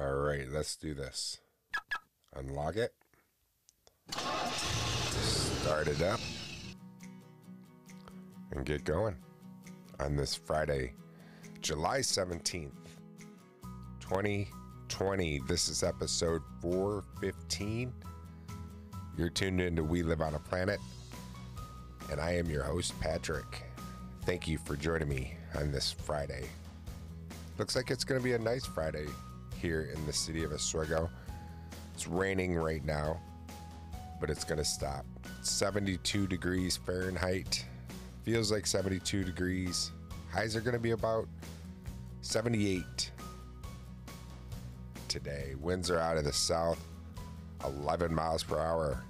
All 0.00 0.14
right, 0.14 0.46
let's 0.48 0.76
do 0.76 0.94
this. 0.94 1.38
Unlock 2.36 2.76
it. 2.76 2.94
Start 4.12 5.88
it 5.88 6.00
up. 6.02 6.20
And 8.52 8.64
get 8.64 8.84
going 8.84 9.16
on 9.98 10.14
this 10.14 10.36
Friday, 10.36 10.92
July 11.62 11.98
17th, 11.98 12.70
2020. 13.98 15.40
This 15.48 15.68
is 15.68 15.82
episode 15.82 16.42
415. 16.62 17.92
You're 19.16 19.30
tuned 19.30 19.60
in 19.60 19.74
to 19.74 19.82
We 19.82 20.04
Live 20.04 20.20
on 20.20 20.34
a 20.34 20.38
Planet, 20.38 20.78
and 22.12 22.20
I 22.20 22.36
am 22.36 22.48
your 22.48 22.62
host, 22.62 22.98
Patrick. 23.00 23.64
Thank 24.24 24.46
you 24.46 24.58
for 24.58 24.76
joining 24.76 25.08
me 25.08 25.34
on 25.56 25.72
this 25.72 25.90
Friday. 25.90 26.46
Looks 27.58 27.74
like 27.74 27.90
it's 27.90 28.04
going 28.04 28.20
to 28.20 28.24
be 28.24 28.34
a 28.34 28.38
nice 28.38 28.64
Friday 28.64 29.06
here 29.58 29.90
in 29.94 30.06
the 30.06 30.12
city 30.12 30.44
of 30.44 30.52
Oswego. 30.52 31.10
It's 31.94 32.06
raining 32.06 32.54
right 32.54 32.84
now, 32.84 33.20
but 34.20 34.30
it's 34.30 34.44
going 34.44 34.58
to 34.58 34.64
stop. 34.64 35.04
72 35.42 36.26
degrees 36.26 36.76
Fahrenheit. 36.76 37.64
Feels 38.22 38.52
like 38.52 38.66
72 38.66 39.24
degrees. 39.24 39.90
Highs 40.30 40.54
are 40.54 40.60
going 40.60 40.74
to 40.74 40.80
be 40.80 40.92
about 40.92 41.26
78 42.20 43.10
today. 45.08 45.54
Winds 45.60 45.90
are 45.90 45.98
out 45.98 46.16
of 46.16 46.24
the 46.24 46.32
south, 46.32 46.80
11 47.64 48.14
miles 48.14 48.44
per 48.44 48.58
hour. 48.58 49.02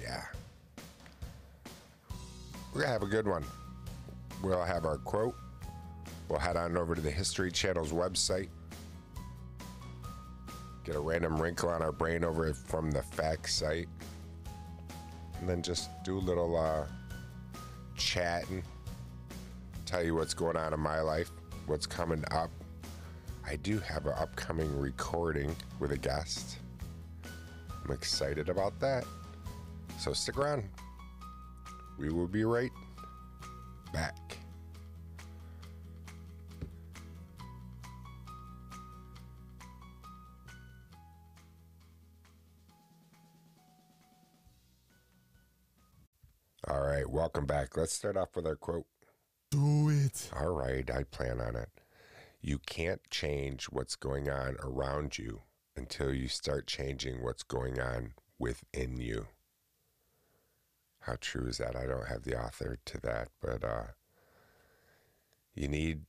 Yeah. 0.00 0.22
We're 2.72 2.80
going 2.80 2.86
to 2.86 2.92
have 2.92 3.02
a 3.02 3.06
good 3.06 3.28
one. 3.28 3.44
We'll 4.42 4.64
have 4.64 4.84
our 4.84 4.98
quote. 4.98 5.36
We'll 6.28 6.38
head 6.38 6.56
on 6.56 6.76
over 6.76 6.94
to 6.94 7.00
the 7.00 7.10
History 7.10 7.52
Channel's 7.52 7.92
website 7.92 8.48
get 10.84 10.96
a 10.96 11.00
random 11.00 11.40
wrinkle 11.40 11.68
on 11.68 11.82
our 11.82 11.92
brain 11.92 12.24
over 12.24 12.52
from 12.52 12.90
the 12.90 13.02
fact 13.02 13.50
site, 13.50 13.88
and 15.38 15.48
then 15.48 15.62
just 15.62 15.90
do 16.04 16.18
a 16.18 16.20
little 16.20 16.56
uh, 16.56 16.86
chatting, 17.96 18.62
tell 19.86 20.04
you 20.04 20.14
what's 20.14 20.34
going 20.34 20.56
on 20.56 20.72
in 20.72 20.80
my 20.80 21.00
life, 21.00 21.30
what's 21.66 21.86
coming 21.86 22.24
up. 22.30 22.50
I 23.46 23.56
do 23.56 23.78
have 23.80 24.06
an 24.06 24.14
upcoming 24.16 24.78
recording 24.78 25.54
with 25.80 25.92
a 25.92 25.98
guest. 25.98 26.58
I'm 27.84 27.90
excited 27.90 28.48
about 28.48 28.78
that. 28.80 29.04
So 29.98 30.12
stick 30.12 30.38
around. 30.38 30.64
We 31.98 32.10
will 32.10 32.28
be 32.28 32.44
right 32.44 32.70
back. 33.92 34.16
Welcome 47.12 47.44
back. 47.44 47.76
Let's 47.76 47.92
start 47.92 48.16
off 48.16 48.34
with 48.34 48.46
our 48.46 48.56
quote. 48.56 48.86
Do 49.50 49.90
it. 49.90 50.30
All 50.34 50.54
right, 50.54 50.90
I 50.90 51.02
plan 51.04 51.40
on 51.40 51.56
it. 51.56 51.68
You 52.40 52.58
can't 52.58 53.02
change 53.10 53.66
what's 53.66 53.96
going 53.96 54.30
on 54.30 54.56
around 54.64 55.18
you 55.18 55.42
until 55.76 56.12
you 56.14 56.26
start 56.26 56.66
changing 56.66 57.22
what's 57.22 57.42
going 57.42 57.78
on 57.78 58.14
within 58.38 58.98
you. 58.98 59.26
How 61.00 61.16
true 61.20 61.48
is 61.48 61.58
that? 61.58 61.76
I 61.76 61.84
don't 61.84 62.08
have 62.08 62.22
the 62.22 62.40
author 62.40 62.78
to 62.86 63.00
that, 63.02 63.28
but 63.42 63.62
uh, 63.62 63.88
you 65.54 65.68
need, 65.68 66.02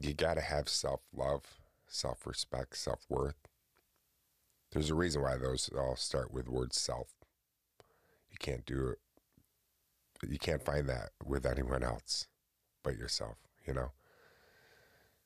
you 0.00 0.12
got 0.12 0.34
to 0.34 0.40
have 0.40 0.68
self 0.68 1.02
love, 1.14 1.60
self 1.86 2.26
respect, 2.26 2.76
self 2.76 3.06
worth. 3.08 3.46
There's 4.72 4.90
a 4.90 4.94
reason 4.94 5.22
why 5.22 5.36
those 5.36 5.70
all 5.78 5.94
start 5.94 6.32
with 6.32 6.48
word 6.48 6.72
self. 6.72 7.14
You 8.28 8.38
can't 8.40 8.66
do 8.66 8.88
it 8.88 8.98
you 10.28 10.38
can't 10.38 10.64
find 10.64 10.88
that 10.88 11.10
with 11.24 11.46
anyone 11.46 11.82
else 11.82 12.26
but 12.82 12.96
yourself, 12.96 13.36
you 13.66 13.74
know? 13.74 13.92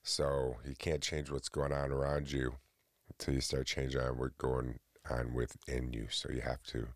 So 0.03 0.57
you 0.65 0.75
can't 0.75 1.01
change 1.01 1.29
what's 1.29 1.49
going 1.49 1.71
on 1.71 1.91
around 1.91 2.31
you 2.31 2.55
until 3.09 3.35
you 3.35 3.41
start 3.41 3.67
changing 3.67 4.01
what's 4.17 4.35
going 4.37 4.79
on 5.09 5.33
within 5.33 5.93
you. 5.93 6.07
So 6.09 6.29
you 6.31 6.41
have 6.41 6.63
to 6.63 6.87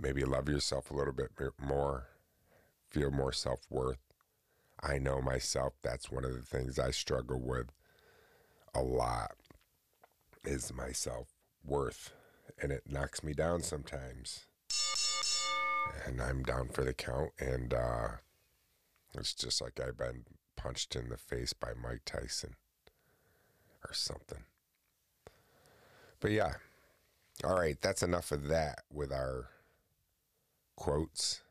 maybe 0.00 0.24
love 0.24 0.48
yourself 0.48 0.90
a 0.90 0.94
little 0.94 1.12
bit 1.12 1.30
more, 1.60 2.06
feel 2.90 3.10
more 3.10 3.32
self 3.32 3.60
worth. 3.70 3.98
I 4.80 4.98
know 4.98 5.20
myself, 5.20 5.74
that's 5.82 6.10
one 6.10 6.24
of 6.24 6.32
the 6.32 6.42
things 6.42 6.78
I 6.78 6.92
struggle 6.92 7.40
with 7.40 7.72
a 8.74 8.82
lot 8.82 9.32
is 10.44 10.72
my 10.72 10.92
self 10.92 11.28
worth. 11.64 12.12
And 12.62 12.72
it 12.72 12.84
knocks 12.88 13.22
me 13.22 13.34
down 13.34 13.62
sometimes 13.62 14.47
and 16.06 16.20
I'm 16.20 16.42
down 16.42 16.68
for 16.68 16.84
the 16.84 16.94
count. 16.94 17.30
And 17.38 17.74
uh, 17.74 18.08
it's 19.14 19.34
just 19.34 19.60
like 19.60 19.80
I've 19.80 19.98
been 19.98 20.24
punched 20.56 20.96
in 20.96 21.08
the 21.08 21.16
face 21.16 21.52
by 21.52 21.70
Mike 21.80 22.02
Tyson 22.04 22.54
or 23.84 23.92
something. 23.92 24.44
But 26.20 26.32
yeah, 26.32 26.54
all 27.44 27.54
right, 27.54 27.80
that's 27.80 28.02
enough 28.02 28.32
of 28.32 28.48
that 28.48 28.80
with 28.92 29.12
our 29.12 29.50
quotes. 30.76 31.42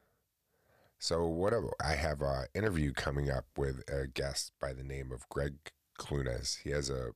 So 0.99 1.25
what 1.25 1.53
I 1.79 1.93
have 1.93 2.21
an 2.21 2.47
interview 2.53 2.91
coming 2.91 3.29
up 3.29 3.45
with 3.55 3.83
a 3.87 4.07
guest 4.07 4.51
by 4.59 4.73
the 4.73 4.83
name 4.83 5.11
of 5.11 5.29
Greg 5.29 5.53
Clunis. 5.97 6.59
He 6.63 6.71
has 6.71 6.89
a 6.89 7.11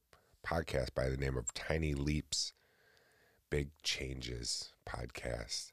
podcast 0.46 0.94
by 0.94 1.10
the 1.10 1.18
name 1.18 1.36
of 1.36 1.54
Tiny 1.54 1.94
Leaps, 1.94 2.54
Big 3.50 3.70
Changes 3.84 4.74
podcast 4.88 5.72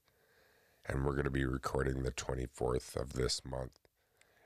and 0.89 1.05
we're 1.05 1.13
going 1.13 1.25
to 1.25 1.31
be 1.31 1.45
recording 1.45 2.03
the 2.03 2.11
24th 2.11 2.97
of 2.97 3.13
this 3.13 3.43
month. 3.45 3.79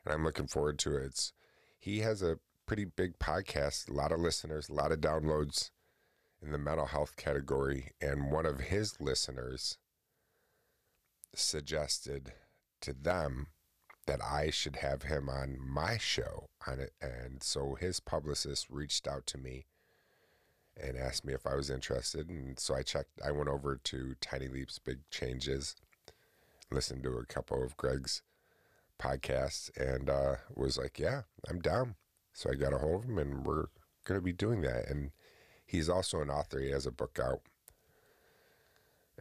And 0.05 0.13
I'm 0.13 0.25
looking 0.25 0.49
forward 0.49 0.79
to 0.81 0.97
it. 0.97 1.05
It's, 1.05 1.33
he 1.79 2.01
has 2.01 2.21
a 2.21 2.39
pretty 2.67 2.85
big 2.85 3.19
podcast, 3.19 3.89
a 3.89 3.93
lot 3.93 4.13
of 4.13 4.19
listeners, 4.19 4.69
a 4.69 4.75
lot 4.75 4.91
of 4.91 5.01
downloads 5.01 5.71
in 6.43 6.51
the 6.51 6.59
mental 6.59 6.87
health 6.87 7.17
category. 7.17 7.93
And 8.01 8.33
one 8.33 8.47
of 8.47 8.61
his 8.61 9.01
listeners 9.01 9.79
suggested 11.35 12.33
to 12.81 12.93
them 12.93 13.47
that 14.07 14.21
I 14.21 14.51
should 14.51 14.77
have 14.77 15.05
him 15.05 15.29
on 15.29 15.57
my 15.61 15.97
show 15.97 16.49
on 16.67 16.81
it. 16.81 16.93
And 17.01 17.41
so 17.41 17.77
his 17.77 18.01
publicist 18.01 18.67
reached 18.69 19.07
out 19.07 19.27
to 19.27 19.39
me 19.39 19.67
and 20.77 20.97
asked 20.97 21.25
me 21.25 21.35
if 21.35 21.47
I 21.47 21.55
was 21.55 21.71
interested. 21.71 22.29
And 22.29 22.59
so 22.59 22.75
I 22.75 22.83
checked, 22.83 23.21
I 23.25 23.31
went 23.31 23.49
over 23.49 23.77
to 23.77 24.15
Tiny 24.21 24.49
Leaps 24.49 24.81
Big 24.81 24.99
Changes 25.11 25.77
listened 26.73 27.03
to 27.05 27.19
a 27.19 27.27
couple 27.27 27.63
of 27.63 27.77
Greg's 27.77 28.23
podcasts 28.99 29.71
and 29.77 30.09
uh, 30.09 30.37
was 30.55 30.79
like, 30.79 30.99
yeah, 30.99 31.23
I'm 31.49 31.61
down. 31.61 31.97
So 32.33 32.51
I 32.51 32.55
got 32.55 32.73
a 32.73 32.79
hold 32.79 33.05
of 33.05 33.11
him 33.11 33.19
and 33.19 33.45
we're 33.45 33.67
going 34.05 34.19
to 34.19 34.25
be 34.25 34.33
doing 34.33 34.63
that. 34.63 34.89
And 34.89 35.11
he's 35.67 35.89
also 35.89 36.21
an 36.21 36.31
author. 36.31 36.61
He 36.61 36.71
has 36.71 36.87
a 36.87 36.93
book 36.93 37.19
out. 37.23 37.41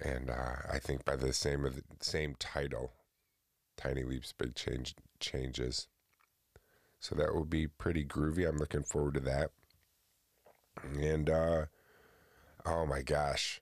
And 0.02 0.30
uh, 0.30 0.56
I 0.72 0.80
think 0.80 1.06
by 1.06 1.16
the 1.16 1.34
same 1.34 1.66
of 1.66 1.76
the 1.76 1.84
same 2.00 2.36
title, 2.40 2.94
Tiny 3.78 4.04
Leaps, 4.04 4.34
Big 4.34 4.56
Change 4.56 4.96
Changes. 5.20 5.88
So 7.00 7.16
that 7.16 7.34
will 7.34 7.46
be 7.46 7.68
pretty 7.68 8.06
groovy. 8.06 8.48
I'm 8.48 8.58
looking 8.58 8.84
forward 8.84 9.16
to 9.16 9.20
that. 9.22 9.52
And 10.98 11.30
uh, 11.30 11.66
oh 12.66 12.86
my 12.86 13.02
gosh, 13.02 13.62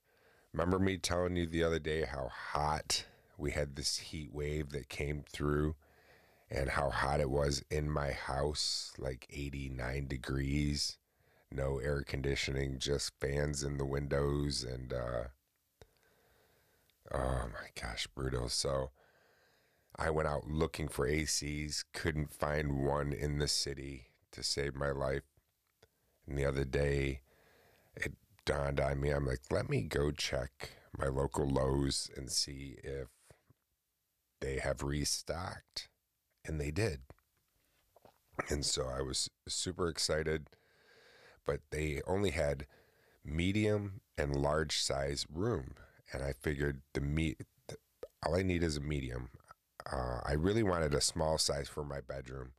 remember 0.53 0.77
me 0.79 0.97
telling 0.97 1.35
you 1.35 1.47
the 1.47 1.63
other 1.63 1.79
day 1.79 2.05
how 2.05 2.29
hot 2.51 3.05
we 3.39 3.51
had 3.51 3.75
this 3.75 3.97
heat 3.97 4.33
wave 4.33 4.69
that 4.71 4.89
came 4.89 5.23
through 5.31 5.75
and 6.51 6.69
how 6.69 6.89
hot 6.89 7.19
it 7.19 7.29
was 7.29 7.63
in 7.69 7.89
my 7.89 8.11
house 8.11 8.91
like 8.97 9.27
89 9.31 10.07
degrees 10.07 10.97
no 11.51 11.79
air 11.79 12.03
conditioning 12.03 12.77
just 12.77 13.11
fans 13.19 13.63
in 13.63 13.77
the 13.77 13.85
windows 13.85 14.63
and 14.63 14.93
uh, 14.93 15.23
oh 17.13 17.47
my 17.53 17.81
gosh 17.81 18.07
brutal. 18.07 18.49
So 18.49 18.91
i 19.95 20.09
went 20.09 20.27
out 20.27 20.47
looking 20.47 20.87
for 20.87 21.07
acs 21.07 21.83
couldn't 21.93 22.31
find 22.31 22.85
one 22.85 23.11
in 23.11 23.39
the 23.39 23.47
city 23.47 24.07
to 24.31 24.43
save 24.43 24.75
my 24.75 24.91
life. 24.91 25.23
And 26.27 26.37
the 26.37 26.45
other 26.45 26.65
day 26.65 27.21
it 27.95 28.13
dawned 28.45 28.79
on 28.79 29.01
me 29.01 29.09
i'm 29.09 29.25
like 29.25 29.41
let 29.51 29.69
me 29.69 29.81
go 29.81 30.11
check 30.11 30.71
my 30.97 31.07
local 31.07 31.47
Lowe's 31.47 32.09
and 32.15 32.31
see 32.31 32.77
if 32.83 33.07
they 34.41 34.59
have 34.59 34.83
restocked. 34.83 35.89
And 36.45 36.59
they 36.59 36.71
did. 36.71 37.01
And 38.49 38.65
so 38.65 38.87
I 38.87 39.01
was 39.01 39.29
super 39.47 39.89
excited, 39.89 40.47
but 41.45 41.59
they 41.71 42.01
only 42.07 42.31
had 42.31 42.65
medium 43.25 44.01
and 44.17 44.35
large 44.35 44.79
size 44.79 45.25
room. 45.31 45.75
And 46.13 46.23
I 46.23 46.33
figured 46.33 46.81
the 46.93 47.01
meat, 47.01 47.41
all 48.25 48.35
I 48.35 48.43
need 48.43 48.63
is 48.63 48.77
a 48.77 48.81
medium. 48.81 49.29
Uh, 49.91 50.19
I 50.23 50.33
really 50.33 50.63
wanted 50.63 50.93
a 50.93 51.01
small 51.01 51.37
size 51.37 51.67
for 51.67 51.83
my 51.83 52.01
bedroom. 52.01 52.51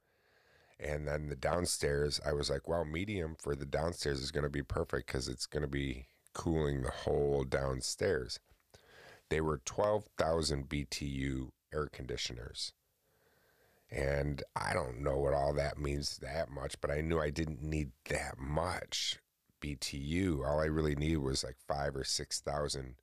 And 0.78 1.06
then 1.06 1.28
the 1.28 1.36
downstairs, 1.36 2.20
I 2.24 2.32
was 2.32 2.48
like, 2.48 2.66
well, 2.66 2.84
medium 2.84 3.36
for 3.38 3.54
the 3.54 3.66
downstairs 3.66 4.20
is 4.20 4.30
going 4.30 4.44
to 4.44 4.50
be 4.50 4.62
perfect 4.62 5.06
because 5.06 5.28
it's 5.28 5.46
going 5.46 5.62
to 5.62 5.68
be 5.68 6.06
cooling 6.32 6.82
the 6.82 6.90
whole 6.90 7.44
downstairs. 7.44 8.38
They 9.28 9.40
were 9.40 9.60
12,000 9.64 10.68
BTU 10.68 11.50
air 11.72 11.86
conditioners. 11.86 12.72
And 13.90 14.42
I 14.54 14.72
don't 14.72 15.00
know 15.00 15.16
what 15.18 15.34
all 15.34 15.52
that 15.54 15.78
means 15.78 16.18
that 16.18 16.50
much, 16.50 16.80
but 16.80 16.90
I 16.90 17.00
knew 17.00 17.18
I 17.18 17.30
didn't 17.30 17.62
need 17.62 17.90
that 18.08 18.38
much 18.38 19.18
BTU. 19.60 20.46
All 20.46 20.60
I 20.60 20.66
really 20.66 20.94
needed 20.94 21.18
was 21.18 21.42
like 21.42 21.56
five 21.66 21.96
or 21.96 22.04
6,000 22.04 22.94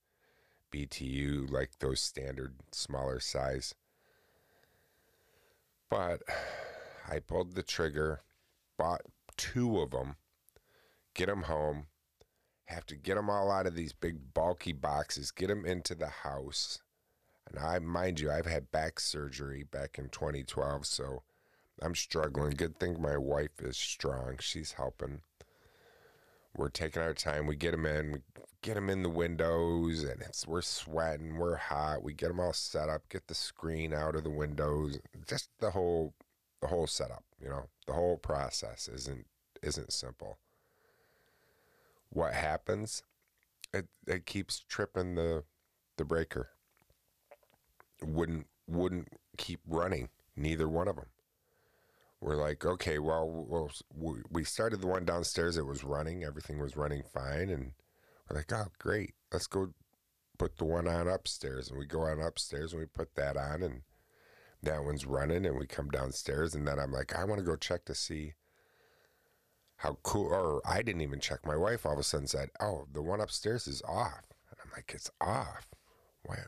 BTU, 0.72 1.52
like 1.52 1.80
those 1.80 2.02
standard 2.02 2.56
smaller 2.72 3.20
size. 3.20 3.76
But 5.90 6.22
I 7.10 7.20
pulled 7.20 7.56
the 7.56 7.64
trigger, 7.64 8.22
bought 8.78 9.02
two 9.36 9.80
of 9.80 9.92
them, 9.92 10.16
get 11.14 11.28
them 11.28 11.44
home, 11.44 11.88
have 12.66 12.86
to 12.88 12.96
get 12.96 13.16
them 13.16 13.30
all 13.30 13.52
out 13.52 13.68
of 13.68 13.76
these 13.76 13.94
big 13.94 14.34
bulky 14.34 14.74
boxes, 14.74 15.32
get 15.32 15.48
them 15.48 15.66
into 15.66 15.96
the 15.96 16.08
house. 16.08 16.80
And 17.50 17.60
I, 17.60 17.80
mind 17.80 18.20
you, 18.20 18.32
I've 18.32 18.46
had 18.46 18.72
back 18.72 19.00
surgery 19.00 19.64
back 19.64 19.98
in 19.98 20.10
2012, 20.10 20.86
so 20.86 21.24
I'm 21.82 21.96
struggling. 21.96 22.52
Good 22.52 22.80
thing 22.80 23.02
my 23.02 23.18
wife 23.18 23.62
is 23.62 23.78
strong; 23.78 24.38
she's 24.40 24.74
helping. 24.74 25.22
We're 26.56 26.70
taking 26.70 27.04
our 27.04 27.14
time. 27.14 27.46
We 27.46 27.56
get 27.56 27.72
them 27.72 27.86
in, 27.86 28.12
we 28.14 28.20
get 28.62 28.74
them 28.74 28.90
in 28.90 29.04
the 29.04 29.10
windows, 29.10 30.04
and 30.04 30.22
it's 30.22 30.48
we're 30.48 30.62
sweating, 30.62 31.38
we're 31.38 31.56
hot. 31.56 32.04
We 32.04 32.14
get 32.14 32.30
them 32.30 32.40
all 32.40 32.54
set 32.54 32.90
up, 32.90 33.08
get 33.10 33.28
the 33.28 33.36
screen 33.36 33.94
out 33.94 34.16
of 34.16 34.24
the 34.24 34.30
windows, 34.30 35.00
just 35.28 35.50
the 35.60 35.72
whole 35.72 36.14
the 36.62 36.68
whole 36.68 36.88
setup. 36.88 37.24
You 37.42 37.50
know, 37.50 37.66
the 37.86 37.94
whole 37.94 38.18
process 38.18 38.90
isn't 38.92 39.26
isn't 39.62 39.94
simple. 39.94 40.40
What 42.10 42.34
happens? 42.34 43.04
It 43.74 43.88
it 44.08 44.26
keeps 44.26 44.60
tripping 44.68 45.16
the 45.16 45.44
the 45.98 46.06
breaker. 46.06 46.50
Wouldn't 48.04 48.48
wouldn't 48.68 49.08
keep 49.38 49.60
running. 49.68 50.10
Neither 50.36 50.68
one 50.68 50.88
of 50.88 50.96
them. 50.98 51.08
We're 52.20 52.36
like, 52.36 52.66
okay, 52.66 52.98
well, 53.00 53.46
well, 53.48 53.70
we 54.32 54.44
started 54.44 54.82
the 54.82 54.88
one 54.88 55.06
downstairs. 55.06 55.58
It 55.58 55.66
was 55.66 55.84
running. 55.84 56.24
Everything 56.24 56.60
was 56.60 56.76
running 56.76 57.04
fine, 57.04 57.50
and 57.50 57.74
we're 58.28 58.38
like, 58.38 58.52
oh, 58.52 58.68
great. 58.80 59.14
Let's 59.32 59.48
go 59.48 59.74
put 60.38 60.58
the 60.58 60.66
one 60.66 60.88
on 60.88 61.08
upstairs. 61.08 61.70
And 61.70 61.78
we 61.78 61.86
go 61.86 62.02
on 62.02 62.20
upstairs 62.20 62.74
and 62.74 62.80
we 62.80 62.88
put 62.88 63.16
that 63.16 63.38
on, 63.38 63.62
and 63.62 63.82
that 64.64 64.84
one's 64.84 65.06
running 65.06 65.46
and 65.46 65.58
we 65.58 65.68
come 65.68 65.90
downstairs 65.90 66.56
and 66.56 66.68
then 66.68 66.80
I'm 66.80 66.92
like, 66.92 67.16
I 67.16 67.24
want 67.24 67.40
to 67.40 67.46
go 67.46 67.56
check 67.56 67.86
to 67.86 67.96
see 67.96 68.34
how 69.78 69.98
cool 70.04 70.28
or 70.28 70.62
I 70.66 70.82
didn't 70.82 71.02
even 71.02 71.20
check. 71.20 71.46
My 71.46 71.56
wife 71.56 71.86
all 71.86 71.94
of 71.94 72.00
a 72.00 72.04
sudden 72.04 72.28
said, 72.28 72.50
Oh, 72.60 72.88
the 72.92 73.02
one 73.02 73.22
upstairs 73.22 73.68
is 73.68 73.82
off. 73.88 74.26
And 74.50 74.60
I'm 74.64 74.72
like, 74.76 74.92
It's 74.94 75.12
off. 75.22 75.68
Why 76.24 76.40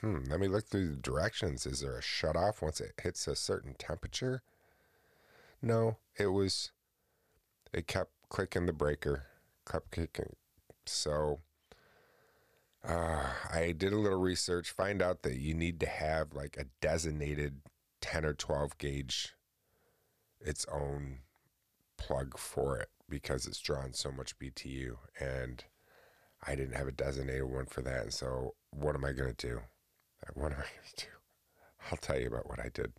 hmm, 0.00 0.24
let 0.28 0.40
me 0.40 0.48
look 0.48 0.66
through 0.66 0.90
the 0.90 0.96
directions. 0.96 1.66
Is 1.66 1.80
there 1.80 1.98
a 1.98 2.02
shut 2.02 2.36
off 2.36 2.62
once 2.62 2.80
it 2.80 2.92
hits 3.02 3.26
a 3.26 3.36
certain 3.36 3.74
temperature? 3.78 4.42
No, 5.60 5.96
it 6.16 6.28
was 6.28 6.70
it 7.72 7.86
kept 7.86 8.12
clicking 8.28 8.66
the 8.66 8.72
breaker. 8.72 9.26
Kept 9.70 9.90
clicking. 9.90 10.34
So 10.86 11.40
uh, 12.86 13.26
I 13.52 13.72
did 13.76 13.92
a 13.92 13.98
little 13.98 14.20
research, 14.20 14.70
find 14.70 15.02
out 15.02 15.22
that 15.22 15.36
you 15.36 15.54
need 15.54 15.80
to 15.80 15.86
have 15.86 16.34
like 16.34 16.56
a 16.56 16.66
designated 16.80 17.60
10 18.00 18.24
or 18.24 18.34
12 18.34 18.78
gauge, 18.78 19.34
its 20.40 20.64
own 20.72 21.18
plug 21.96 22.38
for 22.38 22.78
it 22.78 22.88
because 23.08 23.46
it's 23.46 23.60
drawn 23.60 23.92
so 23.92 24.10
much 24.10 24.38
BTU. 24.38 24.96
And 25.20 25.64
I 26.46 26.54
didn't 26.54 26.76
have 26.76 26.88
a 26.88 26.92
designated 26.92 27.44
one 27.44 27.66
for 27.66 27.82
that. 27.82 28.02
And 28.02 28.14
so, 28.14 28.54
what 28.70 28.94
am 28.94 29.04
I 29.04 29.12
going 29.12 29.34
to 29.34 29.46
do? 29.46 29.60
What 30.34 30.52
am 30.52 30.58
I 30.58 30.62
going 30.62 30.88
to 30.96 31.04
do? 31.06 31.12
I'll 31.90 31.98
tell 31.98 32.18
you 32.18 32.28
about 32.28 32.48
what 32.48 32.60
I 32.60 32.68
did 32.72 32.92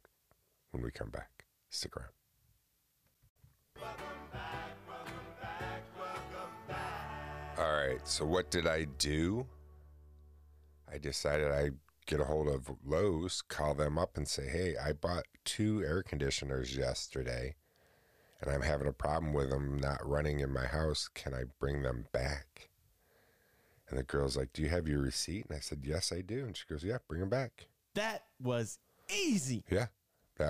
when 0.71 0.83
we 0.83 0.91
come 0.91 1.09
back. 1.09 1.45
Stick 1.69 1.93
around. 1.95 2.11
All 7.57 7.73
right, 7.73 8.05
so 8.07 8.25
what 8.25 8.49
did 8.49 8.67
I 8.67 8.85
do? 8.97 9.45
I 10.91 10.97
decided 10.97 11.51
I'd 11.51 11.75
get 12.05 12.19
a 12.19 12.25
hold 12.25 12.47
of 12.47 12.69
Lowe's, 12.85 13.41
call 13.41 13.75
them 13.75 13.97
up 13.97 14.17
and 14.17 14.27
say, 14.27 14.47
hey, 14.47 14.75
I 14.81 14.93
bought 14.93 15.25
two 15.45 15.83
air 15.85 16.01
conditioners 16.01 16.75
yesterday 16.75 17.55
and 18.41 18.49
I'm 18.49 18.61
having 18.61 18.87
a 18.87 18.93
problem 18.93 19.33
with 19.33 19.49
them 19.49 19.77
not 19.77 19.99
running 20.07 20.39
in 20.39 20.51
my 20.51 20.65
house. 20.65 21.09
Can 21.13 21.33
I 21.33 21.43
bring 21.59 21.83
them 21.83 22.05
back? 22.11 22.68
And 23.89 23.97
the 23.97 24.03
girl's 24.03 24.37
like, 24.37 24.53
Do 24.53 24.61
you 24.61 24.69
have 24.69 24.87
your 24.87 25.01
receipt? 25.01 25.45
And 25.47 25.57
I 25.57 25.59
said, 25.59 25.79
Yes, 25.83 26.11
I 26.11 26.21
do. 26.21 26.45
And 26.45 26.55
she 26.55 26.65
goes, 26.69 26.83
Yeah, 26.83 26.97
bring 27.07 27.21
them 27.21 27.29
back. 27.29 27.67
That 27.95 28.23
was 28.41 28.79
easy. 29.09 29.63
Yeah. 29.69 29.87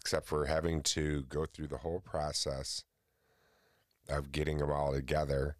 Except 0.00 0.26
for 0.26 0.46
having 0.46 0.82
to 0.82 1.22
go 1.22 1.46
through 1.46 1.68
the 1.68 1.78
whole 1.78 2.00
process 2.00 2.84
of 4.08 4.32
getting 4.32 4.58
them 4.58 4.70
all 4.70 4.92
together 4.92 5.56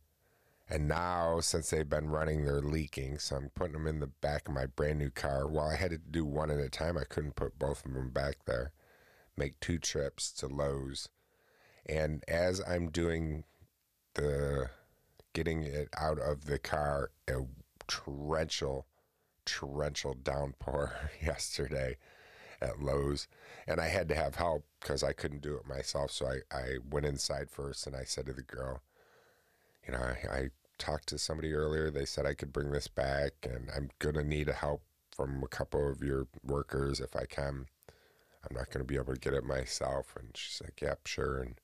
and 0.71 0.87
now, 0.87 1.41
since 1.41 1.69
they've 1.69 1.89
been 1.89 2.11
running, 2.11 2.45
they're 2.45 2.63
leaking. 2.63 3.19
So 3.19 3.35
I'm 3.35 3.51
putting 3.57 3.73
them 3.73 3.89
in 3.89 3.99
the 3.99 4.07
back 4.07 4.47
of 4.47 4.55
my 4.55 4.67
brand 4.67 5.01
new 5.01 5.11
car. 5.11 5.49
While 5.49 5.69
I 5.69 5.75
had 5.75 5.91
to 5.91 5.99
do 5.99 6.25
one 6.25 6.49
at 6.49 6.61
a 6.61 6.69
time, 6.69 6.97
I 6.97 7.03
couldn't 7.03 7.35
put 7.35 7.59
both 7.59 7.85
of 7.85 7.93
them 7.93 8.11
back 8.11 8.37
there. 8.47 8.71
Make 9.37 9.59
two 9.59 9.79
trips 9.79 10.31
to 10.35 10.47
Lowe's. 10.47 11.09
And 11.87 12.23
as 12.29 12.63
I'm 12.65 12.89
doing 12.89 13.43
the 14.15 14.71
getting 15.33 15.63
it 15.63 15.89
out 15.97 16.19
of 16.19 16.47
the 16.47 16.59
car, 16.59 17.11
a 17.29 17.43
torrential, 17.87 18.87
torrential 19.45 20.15
downpour 20.15 21.11
yesterday 21.23 21.97
at 22.61 22.81
Lowe's. 22.81 23.27
And 23.67 23.81
I 23.81 23.89
had 23.89 24.09
to 24.09 24.15
have 24.15 24.35
help 24.37 24.65
because 24.81 25.03
I 25.03 25.13
couldn't 25.13 25.43
do 25.43 25.57
it 25.57 25.67
myself. 25.67 26.11
So 26.11 26.27
I, 26.27 26.57
I 26.57 26.65
went 26.89 27.07
inside 27.07 27.51
first 27.51 27.87
and 27.87 27.97
I 27.97 28.05
said 28.05 28.27
to 28.27 28.33
the 28.33 28.43
girl, 28.43 28.83
you 29.87 29.93
know, 29.93 30.01
I, 30.01 30.37
I 30.37 30.51
talked 30.81 31.09
to 31.09 31.19
somebody 31.19 31.53
earlier. 31.53 31.91
They 31.91 32.05
said 32.05 32.27
I 32.27 32.35
could 32.35 32.53
bring 32.53 32.73
this 32.73 32.89
back, 32.89 33.33
and 33.43 33.71
I'm 33.75 33.91
gonna 33.99 34.25
need 34.25 34.49
a 34.49 34.55
help 34.55 34.83
from 35.15 35.43
a 35.43 35.49
couple 35.49 35.89
of 35.89 36.03
your 36.03 36.27
workers 36.43 37.01
if 37.01 37.15
I 37.15 37.27
can. 37.27 37.67
I'm 38.43 38.57
not 38.57 38.71
gonna 38.71 38.85
be 38.85 38.97
able 38.97 39.15
to 39.15 39.21
get 39.21 39.35
it 39.35 39.45
myself. 39.45 40.17
And 40.19 40.31
she's 40.35 40.61
like, 40.63 40.81
"Yep, 40.81 41.07
sure." 41.07 41.41
And 41.43 41.61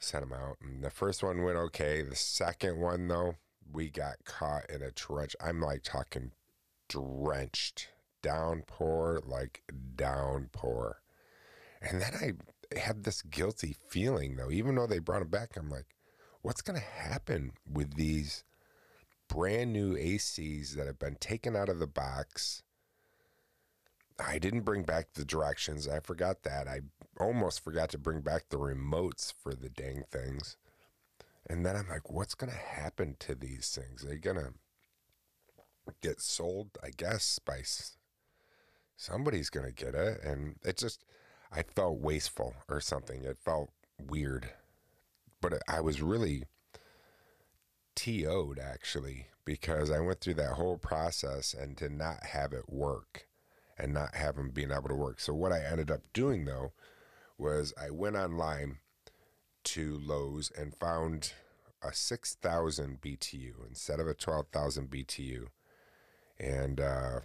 sent 0.00 0.28
them 0.28 0.38
out. 0.38 0.56
And 0.60 0.82
the 0.82 0.90
first 0.90 1.22
one 1.22 1.42
went 1.42 1.56
okay. 1.56 2.02
The 2.02 2.16
second 2.16 2.78
one 2.80 3.08
though, 3.08 3.36
we 3.72 3.88
got 3.88 4.24
caught 4.24 4.68
in 4.68 4.82
a 4.82 4.90
trench. 4.90 5.36
I'm 5.40 5.60
like 5.60 5.82
talking 5.82 6.32
drenched 6.88 7.88
downpour, 8.22 9.22
like 9.24 9.62
downpour. 9.96 11.00
And 11.80 12.00
then 12.00 12.12
I 12.72 12.78
had 12.78 13.04
this 13.04 13.22
guilty 13.22 13.76
feeling 13.88 14.36
though, 14.36 14.50
even 14.50 14.74
though 14.74 14.86
they 14.86 14.98
brought 14.98 15.22
it 15.22 15.30
back, 15.30 15.56
I'm 15.56 15.70
like, 15.70 15.86
what's 16.42 16.62
going 16.62 16.78
to 16.78 16.84
happen 16.84 17.52
with 17.70 17.94
these 17.94 18.44
brand 19.28 19.72
new 19.72 19.94
ACs 19.94 20.74
that 20.74 20.86
have 20.86 20.98
been 20.98 21.16
taken 21.16 21.54
out 21.56 21.68
of 21.68 21.78
the 21.78 21.86
box? 21.86 22.62
I 24.24 24.38
didn't 24.38 24.62
bring 24.62 24.82
back 24.82 25.14
the 25.14 25.24
directions. 25.24 25.88
I 25.88 26.00
forgot 26.00 26.42
that. 26.42 26.68
I 26.68 26.80
almost 27.18 27.62
forgot 27.62 27.90
to 27.90 27.98
bring 27.98 28.20
back 28.20 28.48
the 28.48 28.58
remotes 28.58 29.32
for 29.32 29.54
the 29.54 29.68
dang 29.68 30.04
things. 30.10 30.56
And 31.48 31.64
then 31.64 31.76
I'm 31.76 31.88
like, 31.88 32.10
what's 32.10 32.34
going 32.34 32.52
to 32.52 32.58
happen 32.58 33.16
to 33.20 33.34
these 33.34 33.70
things? 33.70 34.04
Are 34.04 34.08
they 34.08 34.16
going 34.16 34.36
to 34.36 34.52
get 36.02 36.20
sold? 36.20 36.70
I 36.82 36.90
guess 36.96 37.38
by 37.38 37.62
somebody's 38.96 39.50
going 39.50 39.66
to 39.66 39.72
get 39.72 39.94
it. 39.94 40.22
And 40.22 40.56
it 40.62 40.76
just, 40.76 41.04
I 41.50 41.62
felt 41.62 41.98
wasteful 41.98 42.54
or 42.68 42.80
something. 42.80 43.24
It 43.24 43.38
felt 43.42 43.70
weird 43.98 44.50
but 45.40 45.62
I 45.68 45.80
was 45.80 46.02
really 46.02 46.44
TO'd 47.94 48.58
actually 48.58 49.26
because 49.44 49.90
I 49.90 50.00
went 50.00 50.20
through 50.20 50.34
that 50.34 50.52
whole 50.52 50.78
process 50.78 51.54
and 51.54 51.76
to 51.78 51.88
not 51.88 52.24
have 52.26 52.52
it 52.52 52.68
work 52.68 53.26
and 53.80 53.94
not 53.94 54.14
have 54.14 54.36
them 54.36 54.50
being 54.50 54.70
able 54.70 54.88
to 54.88 54.94
work. 54.94 55.20
So 55.20 55.32
what 55.34 55.52
I 55.52 55.62
ended 55.64 55.90
up 55.90 56.02
doing 56.12 56.44
though 56.44 56.72
was 57.38 57.72
I 57.80 57.90
went 57.90 58.16
online 58.16 58.78
to 59.64 59.98
Lowe's 59.98 60.52
and 60.56 60.74
found 60.74 61.32
a 61.82 61.92
6,000 61.92 63.00
BTU 63.00 63.52
instead 63.68 64.00
of 64.00 64.06
a 64.06 64.14
12,000 64.14 64.90
BTU 64.90 65.46
and 66.38 66.80
uh, 66.80 67.20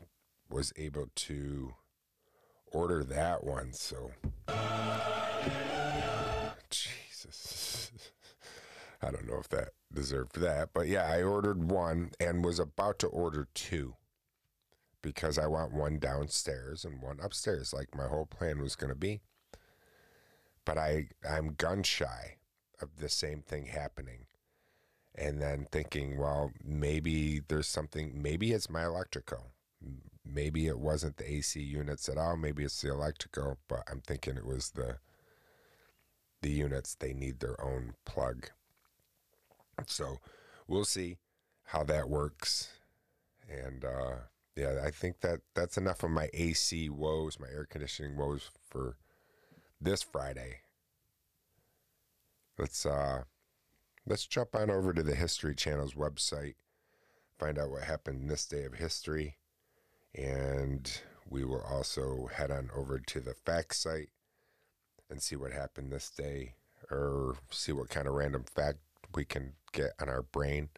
was 0.49 0.71
able 0.77 1.07
to 1.15 1.73
order 2.71 3.03
that 3.03 3.43
one. 3.43 3.73
So. 3.73 4.11
Jesus. 6.69 7.91
I 9.01 9.11
don't 9.11 9.27
know 9.27 9.39
if 9.39 9.49
that 9.49 9.69
deserved 9.93 10.39
that, 10.39 10.69
but 10.73 10.87
yeah, 10.87 11.05
I 11.05 11.21
ordered 11.21 11.69
one 11.69 12.11
and 12.19 12.43
was 12.43 12.59
about 12.59 12.97
to 12.99 13.07
order 13.07 13.47
two 13.53 13.95
because 15.05 15.37
I 15.37 15.47
want 15.47 15.71
one 15.73 15.99
downstairs 15.99 16.83
and 16.83 17.01
one 17.01 17.19
upstairs, 17.21 17.73
like 17.73 17.95
my 17.95 18.07
whole 18.07 18.25
plan 18.25 18.59
was 18.61 18.75
going 18.75 18.91
to 18.91 18.99
be. 18.99 19.21
but 20.65 20.77
I 20.77 21.07
I'm 21.29 21.53
gun 21.55 21.83
shy 21.83 22.37
of 22.81 22.97
the 22.97 23.09
same 23.09 23.41
thing 23.41 23.65
happening. 23.67 24.25
And 25.15 25.41
then 25.41 25.67
thinking, 25.71 26.17
well, 26.17 26.51
maybe 26.63 27.41
there's 27.47 27.67
something, 27.67 28.21
maybe 28.21 28.51
it's 28.53 28.69
my 28.69 28.85
electrical. 28.85 29.51
Maybe 30.25 30.67
it 30.67 30.79
wasn't 30.79 31.17
the 31.17 31.31
AC 31.31 31.61
units 31.61 32.09
at 32.09 32.17
all. 32.17 32.35
Maybe 32.37 32.63
it's 32.65 32.81
the 32.81 32.91
electrical, 32.91 33.57
but 33.69 33.83
I'm 33.89 34.01
thinking 34.01 34.37
it 34.37 34.45
was 34.45 34.71
the 34.71 34.97
the 36.41 36.51
units. 36.51 36.95
They 36.95 37.13
need 37.13 37.39
their 37.39 37.59
own 37.61 37.95
plug. 38.05 38.49
So 39.87 40.19
we'll 40.67 40.85
see 40.85 41.17
how 41.65 41.83
that 41.83 42.09
works. 42.09 42.69
And 43.49 43.83
uh, 43.85 44.15
yeah, 44.55 44.81
I 44.83 44.91
think 44.91 45.19
that 45.21 45.41
that's 45.53 45.77
enough 45.77 46.03
of 46.03 46.11
my 46.11 46.29
AC 46.33 46.89
woes, 46.89 47.39
my 47.39 47.47
air 47.47 47.65
conditioning 47.69 48.15
woes 48.17 48.49
for 48.69 48.97
this 49.81 50.01
Friday. 50.01 50.61
Let's 52.57 52.85
uh 52.85 53.23
let's 54.07 54.25
jump 54.25 54.55
on 54.55 54.69
over 54.69 54.93
to 54.93 55.03
the 55.03 55.15
History 55.15 55.55
Channel's 55.55 55.93
website, 55.93 56.55
find 57.37 57.59
out 57.59 57.69
what 57.69 57.83
happened 57.83 58.21
in 58.21 58.27
this 58.27 58.45
day 58.45 58.63
of 58.63 58.75
history, 58.75 59.37
and 60.13 61.01
we 61.29 61.43
will 61.43 61.61
also 61.61 62.29
head 62.33 62.51
on 62.51 62.69
over 62.75 62.99
to 62.99 63.19
the 63.19 63.33
fact 63.33 63.75
site 63.75 64.09
and 65.09 65.21
see 65.21 65.35
what 65.35 65.51
happened 65.51 65.91
this 65.91 66.09
day 66.09 66.53
or 66.89 67.35
see 67.51 67.71
what 67.71 67.89
kind 67.89 68.07
of 68.07 68.13
random 68.13 68.43
fact 68.43 68.77
we 69.13 69.25
can 69.25 69.53
get 69.73 69.91
on 69.99 70.07
our 70.07 70.21
brain. 70.21 70.69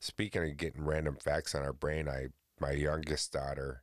Speaking 0.00 0.42
of 0.42 0.56
getting 0.56 0.84
random 0.84 1.16
facts 1.16 1.54
on 1.54 1.62
our 1.62 1.72
brain, 1.72 2.08
I 2.08 2.28
my 2.60 2.72
youngest 2.72 3.32
daughter, 3.32 3.82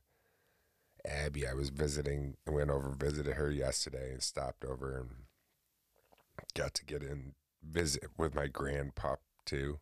Abby, 1.04 1.46
I 1.46 1.54
was 1.54 1.70
visiting, 1.70 2.36
went 2.46 2.70
over 2.70 2.90
visited 2.90 3.34
her 3.34 3.50
yesterday 3.50 4.12
and 4.12 4.22
stopped 4.22 4.64
over 4.64 4.96
and 4.98 5.08
got 6.54 6.74
to 6.74 6.84
get 6.84 7.02
in 7.02 7.34
visit 7.62 8.10
with 8.16 8.34
my 8.34 8.46
grandpup 8.46 9.18
too. 9.44 9.78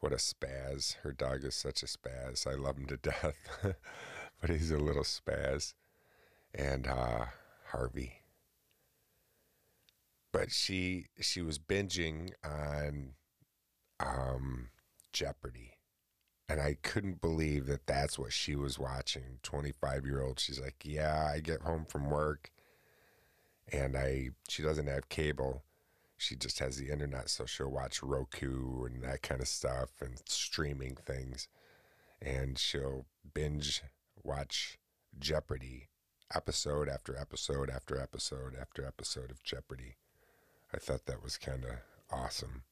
What 0.00 0.12
a 0.12 0.16
spaz. 0.16 0.96
Her 1.02 1.12
dog 1.12 1.44
is 1.44 1.54
such 1.54 1.82
a 1.82 1.86
spaz. 1.86 2.46
I 2.46 2.54
love 2.54 2.76
him 2.76 2.86
to 2.86 2.96
death. 2.96 3.36
but 4.40 4.50
he's 4.50 4.70
a 4.70 4.78
little 4.78 5.02
spaz. 5.02 5.74
And 6.54 6.86
uh 6.86 7.26
Harvey. 7.68 8.20
But 10.32 10.50
she 10.50 11.06
she 11.20 11.42
was 11.42 11.58
binging 11.58 12.32
on 12.44 13.14
um 14.00 14.68
Jeopardy. 15.12 15.73
And 16.48 16.60
I 16.60 16.76
couldn't 16.82 17.20
believe 17.20 17.66
that 17.66 17.86
that's 17.86 18.18
what 18.18 18.32
she 18.32 18.54
was 18.54 18.78
watching. 18.78 19.38
25 19.42 20.04
year 20.04 20.22
old. 20.22 20.38
She's 20.38 20.60
like, 20.60 20.76
Yeah, 20.84 21.30
I 21.32 21.40
get 21.40 21.62
home 21.62 21.86
from 21.86 22.10
work 22.10 22.50
and 23.72 23.96
I, 23.96 24.30
she 24.48 24.62
doesn't 24.62 24.86
have 24.86 25.08
cable. 25.08 25.62
She 26.16 26.36
just 26.36 26.58
has 26.58 26.76
the 26.76 26.90
internet. 26.90 27.28
So 27.30 27.46
she'll 27.46 27.70
watch 27.70 28.02
Roku 28.02 28.84
and 28.84 29.02
that 29.02 29.22
kind 29.22 29.40
of 29.40 29.48
stuff 29.48 29.90
and 30.00 30.20
streaming 30.26 30.96
things. 30.96 31.48
And 32.20 32.58
she'll 32.58 33.06
binge 33.32 33.82
watch 34.22 34.78
Jeopardy 35.18 35.88
episode 36.34 36.88
after 36.88 37.16
episode 37.16 37.70
after 37.70 38.00
episode 38.00 38.54
after 38.60 38.84
episode 38.84 39.30
of 39.30 39.42
Jeopardy. 39.42 39.96
I 40.72 40.78
thought 40.78 41.06
that 41.06 41.22
was 41.22 41.36
kind 41.36 41.64
of 41.64 41.76
awesome. 42.10 42.62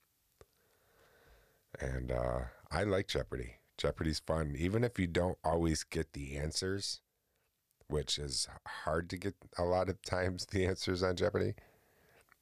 And 1.80 2.10
uh, 2.10 2.40
I 2.70 2.84
like 2.84 3.08
Jeopardy. 3.08 3.56
Jeopardy's 3.78 4.20
fun, 4.20 4.54
even 4.58 4.84
if 4.84 4.98
you 4.98 5.06
don't 5.06 5.38
always 5.44 5.82
get 5.82 6.12
the 6.12 6.36
answers, 6.36 7.00
which 7.88 8.18
is 8.18 8.48
hard 8.84 9.10
to 9.10 9.16
get 9.16 9.34
a 9.58 9.64
lot 9.64 9.88
of 9.88 10.02
times 10.02 10.46
the 10.46 10.66
answers 10.66 11.02
on 11.02 11.16
Jeopardy. 11.16 11.54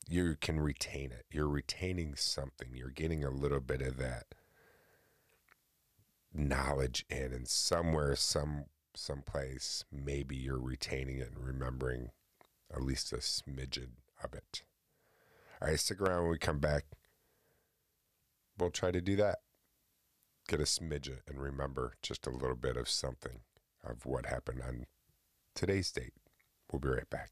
You 0.09 0.37
can 0.41 0.61
retain 0.61 1.13
it. 1.13 1.25
You're 1.31 1.49
retaining 1.49 2.17
something. 2.17 2.69
You're 2.75 2.91
getting 2.91 3.25
a 3.25 3.31
little 3.31 3.61
bit 3.61 3.81
of 3.81 3.97
that 3.99 4.35
knowledge 6.33 7.05
in, 7.09 7.33
and 7.33 7.49
somewhere, 7.49 8.17
some 8.17 8.67
someplace, 8.95 9.85
maybe 9.93 10.37
you're 10.37 10.59
retaining 10.59 11.19
it 11.19 11.31
and 11.35 11.47
remembering 11.47 12.11
at 12.73 12.83
least 12.83 13.13
a 13.13 13.17
smidgen 13.17 13.91
of 14.23 14.35
it. 14.35 14.63
All 15.61 15.69
right, 15.69 15.79
stick 15.79 16.01
around 16.01 16.23
when 16.23 16.33
we 16.33 16.39
come 16.39 16.59
back. 16.59 16.85
We'll 18.59 18.71
try 18.71 18.91
to 18.91 19.01
do 19.01 19.17
that. 19.17 19.39
Get 20.51 20.59
a 20.59 20.65
smidgen 20.65 21.19
and 21.29 21.41
remember 21.41 21.95
just 22.03 22.27
a 22.27 22.31
little 22.31 22.57
bit 22.57 22.77
of 22.77 22.89
something 22.89 23.43
of 23.85 24.05
what 24.05 24.27
happened 24.27 24.63
on 24.67 24.87
today's 25.55 25.93
date. 25.93 26.15
We'll 26.73 26.81
be 26.81 26.89
right 26.89 27.09
back. 27.09 27.31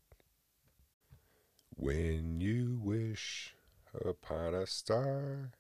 When 1.75 2.41
you 2.41 2.79
wish 2.81 3.57
upon 3.93 4.55
a 4.55 4.69
star, 4.69 5.51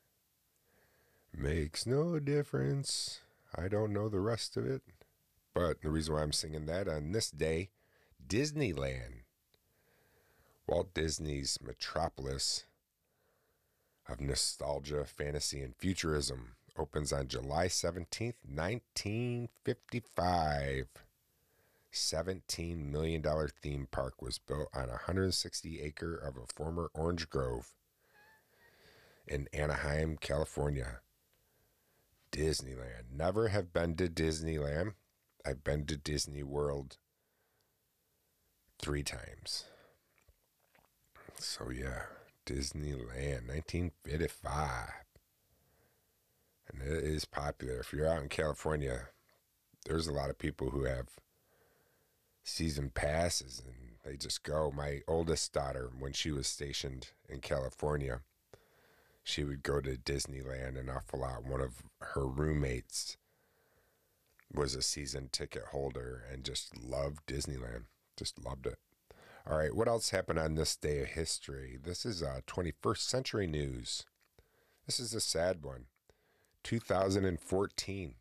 makes 1.37 1.85
no 1.85 2.21
difference. 2.21 3.23
I 3.53 3.67
don't 3.67 3.93
know 3.93 4.09
the 4.09 4.21
rest 4.21 4.57
of 4.57 4.65
it, 4.65 4.83
but 5.53 5.83
the 5.83 5.91
reason 5.91 6.15
why 6.15 6.23
I'm 6.23 6.31
singing 6.31 6.67
that 6.67 6.87
on 6.87 7.11
this 7.11 7.29
day, 7.29 7.71
Disneyland, 8.25 9.23
Walt 10.69 10.95
Disney's 10.95 11.59
metropolis 11.61 12.67
of 14.09 14.21
nostalgia, 14.21 15.05
fantasy, 15.05 15.61
and 15.61 15.75
futurism, 15.75 16.55
opens 16.79 17.13
on 17.13 17.29
July 17.29 17.67
17th, 17.67 18.35
1955. 18.49 20.87
$17 21.93 22.91
million 22.91 23.23
theme 23.63 23.89
park 23.91 24.21
was 24.21 24.39
built 24.39 24.69
on 24.75 24.85
a 24.85 25.01
160 25.09 25.81
acre 25.81 26.15
of 26.15 26.37
a 26.37 26.47
former 26.55 26.91
orange 26.95 27.31
grove 27.31 27.71
in 29.27 29.49
Anaheim, 29.53 30.17
California. 30.21 31.01
Disneyland. 32.31 33.11
Never 33.15 33.49
have 33.49 33.73
been 33.73 33.97
to 33.97 34.09
Disneyland. 34.09 34.93
I've 35.47 35.65
been 35.65 35.87
to 35.87 35.97
Disney 35.97 36.43
World 36.43 36.99
three 38.81 39.03
times. 39.03 39.65
So 41.39 41.71
yeah, 41.71 42.03
Disneyland, 42.47 43.49
1955. 43.49 45.08
It 46.88 47.04
is 47.04 47.26
popular. 47.26 47.80
If 47.80 47.92
you're 47.92 48.09
out 48.09 48.23
in 48.23 48.30
California, 48.30 49.09
there's 49.85 50.07
a 50.07 50.12
lot 50.12 50.30
of 50.30 50.38
people 50.38 50.71
who 50.71 50.85
have 50.85 51.09
season 52.42 52.88
passes 52.88 53.62
and 53.66 53.97
they 54.07 54.16
just 54.16 54.42
go. 54.42 54.73
My 54.75 55.02
oldest 55.07 55.52
daughter, 55.52 55.90
when 55.99 56.14
she 56.14 56.30
was 56.30 56.47
stationed 56.47 57.09
in 57.28 57.40
California, 57.40 58.23
she 59.23 59.45
would 59.45 59.62
go 59.62 59.83
to 59.83 59.99
Disneyland 59.99 60.80
an 60.80 60.88
awful 60.88 61.21
lot. 61.21 61.45
One 61.45 61.61
of 61.61 61.83
her 62.00 62.26
roommates 62.26 63.18
was 64.50 64.75
a 64.75 64.80
season 64.80 65.28
ticket 65.30 65.64
holder 65.73 66.25
and 66.33 66.42
just 66.42 66.75
loved 66.75 67.26
Disneyland. 67.26 67.85
Just 68.16 68.42
loved 68.42 68.66
it. 68.66 68.78
All 69.47 69.59
right, 69.59 69.76
what 69.76 69.88
else 69.88 70.09
happened 70.09 70.38
on 70.38 70.54
this 70.54 70.75
day 70.75 71.02
of 71.02 71.09
history? 71.09 71.78
This 71.83 72.07
is 72.07 72.23
uh, 72.23 72.40
21st 72.47 73.00
century 73.00 73.47
news. 73.47 74.07
This 74.87 74.99
is 74.99 75.12
a 75.12 75.21
sad 75.21 75.62
one. 75.62 75.85
2014. 76.65 78.15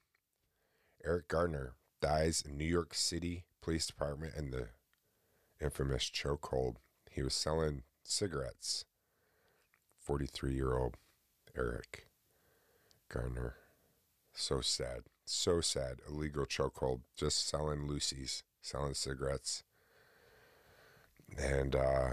Eric 1.06 1.28
Gardner 1.28 1.74
dies 2.02 2.42
in 2.42 2.58
New 2.58 2.66
York 2.66 2.94
City 2.94 3.46
Police 3.62 3.88
Department 3.88 4.34
in 4.36 4.52
the 4.52 4.70
infamous 5.62 6.10
chokehold. 6.10 6.76
He 7.12 7.22
was 7.22 7.34
selling 7.34 7.84
cigarettes. 8.04 8.86
43 10.00 10.54
year 10.54 10.78
old 10.78 10.96
Eric 11.56 12.08
Gardner. 13.10 13.56
So 14.34 14.62
sad. 14.62 15.04
So 15.26 15.62
sad. 15.62 15.98
Illegal 16.08 16.46
chokehold. 16.46 17.02
Just 17.16 17.48
selling 17.48 17.88
loosies, 17.88 18.44
selling 18.62 18.94
cigarettes. 18.94 19.64
And 21.38 21.76
uh, 21.76 22.12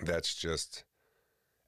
that's 0.00 0.34
just 0.34 0.84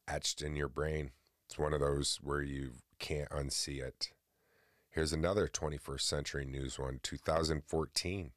etched 0.07 0.43
in 0.43 0.55
your 0.55 0.69
brain. 0.69 1.11
It's 1.47 1.59
one 1.59 1.73
of 1.73 1.81
those 1.81 2.19
where 2.23 2.43
you 2.43 2.73
can't 3.03 3.29
unsee 3.31 3.83
it. 3.83 4.13
Here's 4.89 5.13
another 5.13 5.49
21st 5.49 6.03
century 6.03 6.45
news 6.45 6.79
one 6.79 7.01
2014. 7.03 8.31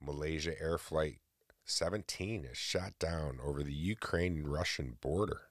Malaysia 0.00 0.52
Air 0.60 0.76
Flight 0.76 1.20
17 1.64 2.44
is 2.44 2.58
shot 2.58 2.92
down 2.98 3.38
over 3.42 3.62
the 3.62 3.72
Ukraine 3.72 4.44
Russian 4.44 4.98
border. 5.00 5.48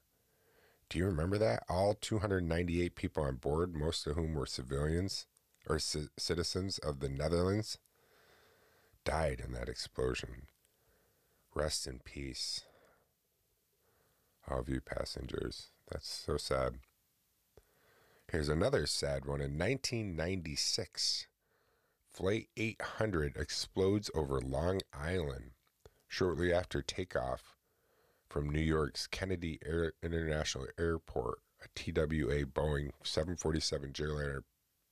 Do 0.88 0.96
you 0.96 1.06
remember 1.06 1.38
that? 1.38 1.64
All 1.68 1.94
298 2.00 2.94
people 2.94 3.24
on 3.24 3.34
board, 3.34 3.74
most 3.74 4.06
of 4.06 4.14
whom 4.14 4.34
were 4.34 4.46
civilians 4.46 5.26
or 5.68 5.80
c- 5.80 6.08
citizens 6.16 6.78
of 6.78 7.00
the 7.00 7.08
Netherlands, 7.08 7.78
died 9.04 9.42
in 9.44 9.52
that 9.54 9.68
explosion. 9.68 10.46
Rest 11.52 11.88
in 11.88 11.98
peace. 11.98 12.60
All 14.48 14.60
of 14.60 14.68
you 14.68 14.80
passengers. 14.80 15.70
That's 15.90 16.08
so 16.08 16.36
sad. 16.36 16.76
Here's 18.30 18.48
another 18.48 18.86
sad 18.86 19.24
one. 19.24 19.40
In 19.40 19.56
1996, 19.56 21.28
Flight 22.10 22.48
800 22.56 23.36
explodes 23.36 24.10
over 24.14 24.40
Long 24.40 24.80
Island. 24.92 25.52
Shortly 26.08 26.52
after 26.52 26.82
takeoff, 26.82 27.54
from 28.28 28.50
New 28.50 28.60
York's 28.60 29.06
Kennedy 29.06 29.60
Air 29.64 29.92
International 30.02 30.66
Airport, 30.78 31.38
a 31.62 31.68
TWA 31.74 32.44
Boeing 32.46 32.90
747 33.04 33.92
jetliner 33.92 34.40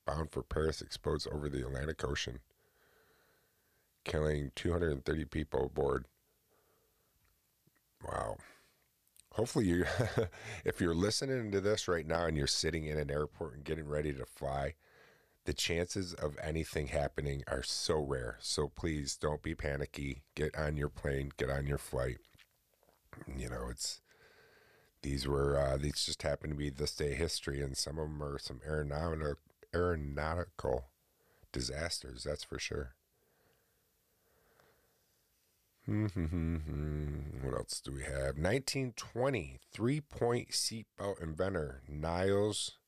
bound 0.07 0.31
for 0.31 0.43
Paris 0.43 0.81
explodes 0.81 1.27
over 1.27 1.49
the 1.49 1.67
Atlantic 1.67 2.05
Ocean, 2.05 2.39
killing 4.05 4.53
230 4.55 5.25
people 5.25 5.67
aboard. 5.67 6.07
Wow. 8.07 8.37
Hopefully, 9.35 9.67
you, 9.67 9.85
if 10.65 10.81
you're 10.81 10.95
listening 10.95 11.51
to 11.51 11.61
this 11.61 11.89
right 11.89 12.07
now 12.07 12.27
and 12.27 12.37
you're 12.37 12.47
sitting 12.47 12.85
in 12.85 12.99
an 12.99 13.11
airport 13.11 13.55
and 13.55 13.65
getting 13.65 13.89
ready 13.89 14.13
to 14.13 14.25
fly, 14.25 14.75
the 15.45 15.53
chances 15.53 16.15
of 16.15 16.39
anything 16.41 16.87
happening 16.87 17.43
are 17.49 17.63
so 17.63 17.99
rare. 17.99 18.39
So 18.41 18.69
please 18.69 19.17
don't 19.17 19.43
be 19.43 19.55
panicky. 19.55 20.23
Get 20.37 20.57
on 20.57 20.77
your 20.77 20.89
plane, 20.89 21.33
get 21.37 21.51
on 21.51 21.67
your 21.67 21.79
flight. 21.79 22.19
You 23.37 23.51
know, 23.51 23.67
it's 23.71 24.01
these 25.03 25.27
were 25.27 25.59
uh, 25.59 25.77
these 25.79 26.05
just 26.05 26.23
happen 26.23 26.51
to 26.51 26.57
be 26.57 26.71
this 26.71 26.95
day 26.95 27.15
history, 27.15 27.61
and 27.61 27.77
some 27.77 27.99
of 27.99 28.09
them 28.09 28.23
are 28.23 28.39
some 28.39 28.61
aeronautical 28.67 29.35
aeronautical 29.75 30.87
disasters. 31.53 32.23
That's 32.25 32.45
for 32.45 32.59
sure. 32.59 32.95
What 35.87 37.55
else 37.55 37.81
do 37.81 37.93
we 37.93 38.03
have? 38.03 38.39
1920, 38.39 39.59
three 39.71 40.01
point 40.01 40.51
seatbelt 40.51 41.23
inventor 41.23 41.83
Niles 41.89 42.79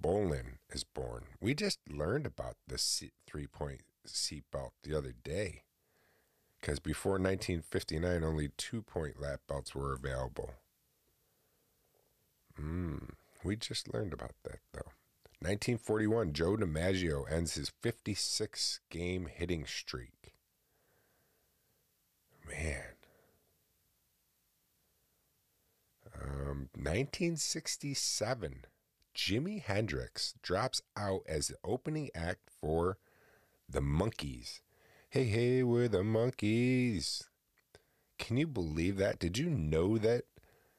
Bohlin 0.00 0.58
is 0.70 0.84
born. 0.84 1.24
We 1.40 1.54
just 1.54 1.78
learned 1.88 2.26
about 2.26 2.56
the 2.66 2.78
three 3.26 3.46
point 3.46 3.82
seatbelt 4.06 4.70
the 4.82 4.96
other 4.96 5.14
day. 5.22 5.62
Because 6.60 6.80
before 6.80 7.12
1959, 7.12 8.24
only 8.24 8.50
two 8.56 8.82
point 8.82 9.20
lap 9.20 9.40
belts 9.48 9.74
were 9.74 9.92
available. 9.92 10.54
Mm, 12.60 13.10
we 13.44 13.54
just 13.54 13.92
learned 13.92 14.12
about 14.12 14.34
that, 14.42 14.58
though. 14.72 14.90
1941, 15.40 16.32
Joe 16.32 16.56
DiMaggio 16.56 17.30
ends 17.30 17.54
his 17.54 17.70
56 17.80 18.80
game 18.90 19.28
hitting 19.32 19.64
streak. 19.66 20.17
Man. 22.48 22.82
Um, 26.20 26.68
1967, 26.74 28.64
Jimi 29.14 29.62
Hendrix 29.62 30.34
drops 30.42 30.82
out 30.96 31.22
as 31.28 31.48
the 31.48 31.56
opening 31.64 32.10
act 32.14 32.48
for 32.60 32.98
the 33.68 33.80
Monkees. 33.80 34.60
Hey, 35.10 35.24
hey, 35.24 35.62
we're 35.62 35.88
the 35.88 35.98
Monkees. 35.98 37.24
Can 38.18 38.36
you 38.36 38.46
believe 38.46 38.96
that? 38.96 39.18
Did 39.18 39.38
you 39.38 39.48
know 39.48 39.98
that? 39.98 40.24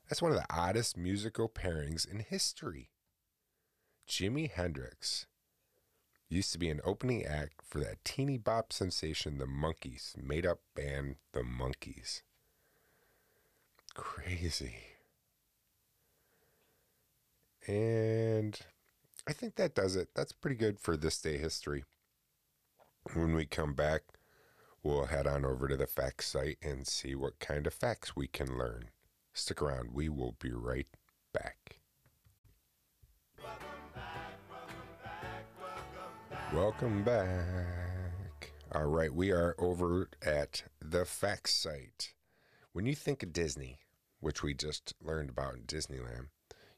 That's 0.08 0.22
one 0.22 0.32
of 0.32 0.38
the 0.38 0.54
oddest 0.54 0.98
musical 0.98 1.48
pairings 1.48 2.10
in 2.10 2.20
history. 2.20 2.90
Jimi 4.08 4.50
Hendrix 4.50 5.28
used 6.30 6.52
to 6.52 6.60
be 6.60 6.70
an 6.70 6.82
opening 6.86 7.26
act 7.26 7.62
for 7.68 7.80
that 7.80 8.04
teeny 8.06 8.38
bop 8.38 8.72
sensation, 8.72 9.40
the 9.40 9.46
Monkees, 9.46 10.16
made 10.22 10.46
up 10.46 10.60
band, 10.76 11.16
the 11.34 11.42
Monkees. 11.42 12.22
Crazy. 13.96 14.76
And 17.68 18.58
I 19.28 19.34
think 19.34 19.56
that 19.56 19.76
does 19.76 19.96
it. 19.96 20.10
That's 20.16 20.32
pretty 20.32 20.56
good 20.56 20.80
for 20.80 20.96
this 20.96 21.20
day 21.20 21.38
history. 21.38 21.84
When 23.14 23.36
we 23.36 23.46
come 23.46 23.74
back, 23.74 24.02
we'll 24.84 25.06
head 25.06 25.28
on 25.28 25.46
over 25.46 25.68
to 25.68 25.78
the 25.78 25.88
facts 25.88 26.28
site 26.28 26.58
and 26.62 26.88
see 26.88 27.16
what 27.16 27.40
kind 27.40 27.68
of 27.68 27.74
facts 27.74 28.16
we 28.16 28.28
can 28.28 28.58
learn. 28.58 28.90
Stick 29.34 29.62
around, 29.62 29.94
we 29.94 30.10
will 30.10 30.36
be 30.40 30.52
right 30.52 30.88
Welcome 36.54 37.04
back. 37.04 38.52
All 38.74 38.88
right, 38.88 39.14
we 39.14 39.32
are 39.32 39.56
over 39.60 40.10
at 40.26 40.64
the 40.82 41.06
facts 41.06 41.54
site. 41.54 42.16
When 42.74 42.88
you 42.88 42.96
think 42.96 43.22
of 43.22 43.32
Disney, 43.32 43.78
which 44.20 44.42
we 44.42 44.56
just 44.56 44.96
learned 45.00 45.30
about 45.30 45.54
in 45.54 45.62
Disneyland, 45.62 46.30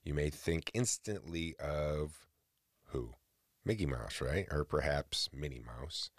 you 0.04 0.14
may 0.14 0.30
think 0.30 0.72
instantly 0.74 1.56
of 1.58 2.28
who? 2.88 3.12
Mickey 3.64 3.86
Mouse, 3.86 4.20
right? 4.20 4.46
Or 4.52 4.66
perhaps 4.66 5.30
Minnie 5.32 5.64
Mouse. 5.66 6.10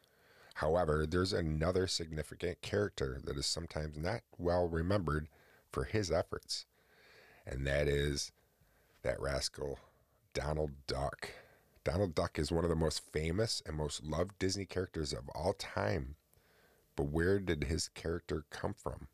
However, 0.55 1.07
there's 1.07 1.35
another 1.35 1.87
significant 1.87 2.63
character 2.63 3.21
that 3.23 3.37
is 3.37 3.45
sometimes 3.45 3.99
not 3.99 4.23
well 4.39 4.67
remembered 4.67 5.29
for 5.71 5.85
his 5.85 6.11
efforts, 6.11 6.65
and 7.47 7.67
that 7.67 7.87
is 7.87 8.33
that 9.03 9.21
rascal, 9.21 9.79
Donald 10.33 10.71
Duck. 10.87 11.29
Donald 11.85 12.15
Duck 12.15 12.39
is 12.39 12.53
one 12.53 12.65
of 12.65 12.71
the 12.71 12.77
most 12.77 13.03
famous 13.11 13.63
and 13.67 13.77
most 13.77 14.05
loved 14.05 14.39
Disney 14.39 14.65
characters 14.65 15.13
of 15.13 15.29
all 15.31 15.53
time. 15.53 16.17
But 16.95 17.09
where 17.09 17.41
did 17.41 17.65
his 17.65 17.89
character 17.89 18.45
come 18.51 18.75
from? 18.75 19.09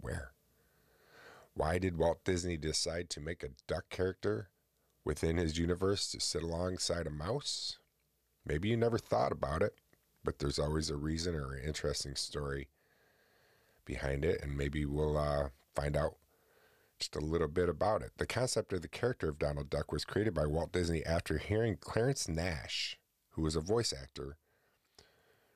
Where? 0.00 0.32
Why 1.54 1.78
did 1.78 1.96
Walt 1.96 2.24
Disney 2.24 2.56
decide 2.56 3.08
to 3.10 3.20
make 3.20 3.42
a 3.42 3.50
duck 3.66 3.88
character 3.88 4.48
within 5.04 5.36
his 5.36 5.58
universe 5.58 6.10
to 6.10 6.20
sit 6.20 6.42
alongside 6.42 7.06
a 7.06 7.10
mouse? 7.10 7.78
Maybe 8.44 8.68
you 8.68 8.76
never 8.76 8.98
thought 8.98 9.32
about 9.32 9.62
it, 9.62 9.74
but 10.24 10.38
there's 10.38 10.58
always 10.58 10.90
a 10.90 10.96
reason 10.96 11.34
or 11.34 11.54
an 11.54 11.64
interesting 11.64 12.16
story 12.16 12.68
behind 13.84 14.24
it, 14.24 14.42
and 14.42 14.56
maybe 14.56 14.84
we'll 14.84 15.16
uh, 15.16 15.48
find 15.74 15.96
out 15.96 16.16
just 17.02 17.16
a 17.16 17.20
little 17.20 17.48
bit 17.48 17.68
about 17.68 18.00
it. 18.00 18.12
The 18.18 18.26
concept 18.28 18.72
of 18.72 18.80
the 18.80 18.86
character 18.86 19.28
of 19.28 19.36
Donald 19.36 19.68
Duck 19.68 19.90
was 19.90 20.04
created 20.04 20.34
by 20.34 20.46
Walt 20.46 20.70
Disney 20.70 21.04
after 21.04 21.36
hearing 21.36 21.76
Clarence 21.76 22.28
Nash, 22.28 22.96
who 23.30 23.42
was 23.42 23.56
a 23.56 23.60
voice 23.60 23.92
actor, 23.92 24.36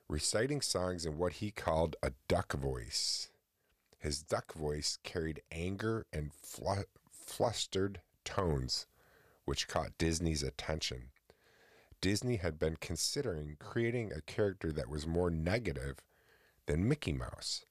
reciting 0.09 0.61
songs 0.61 1.07
in 1.07 1.19
what 1.19 1.35
he 1.35 1.53
called 1.53 1.95
a 2.03 2.11
duck 2.27 2.53
voice. 2.55 3.31
His 3.97 4.23
duck 4.23 4.55
voice 4.55 4.99
carried 5.05 5.41
anger 5.53 6.05
and 6.13 6.33
fl- 6.33 6.91
flustered 7.13 8.01
tones, 8.25 8.89
which 9.45 9.69
caught 9.69 9.99
Disney's 9.99 10.43
attention. 10.43 11.11
Disney 12.01 12.39
had 12.39 12.59
been 12.59 12.77
considering 12.81 13.57
creating 13.61 14.11
a 14.11 14.21
character 14.21 14.73
that 14.73 14.91
was 14.91 15.07
more 15.07 15.31
negative 15.31 15.99
than 16.67 16.89
Mickey 16.89 17.13
Mouse 17.13 17.65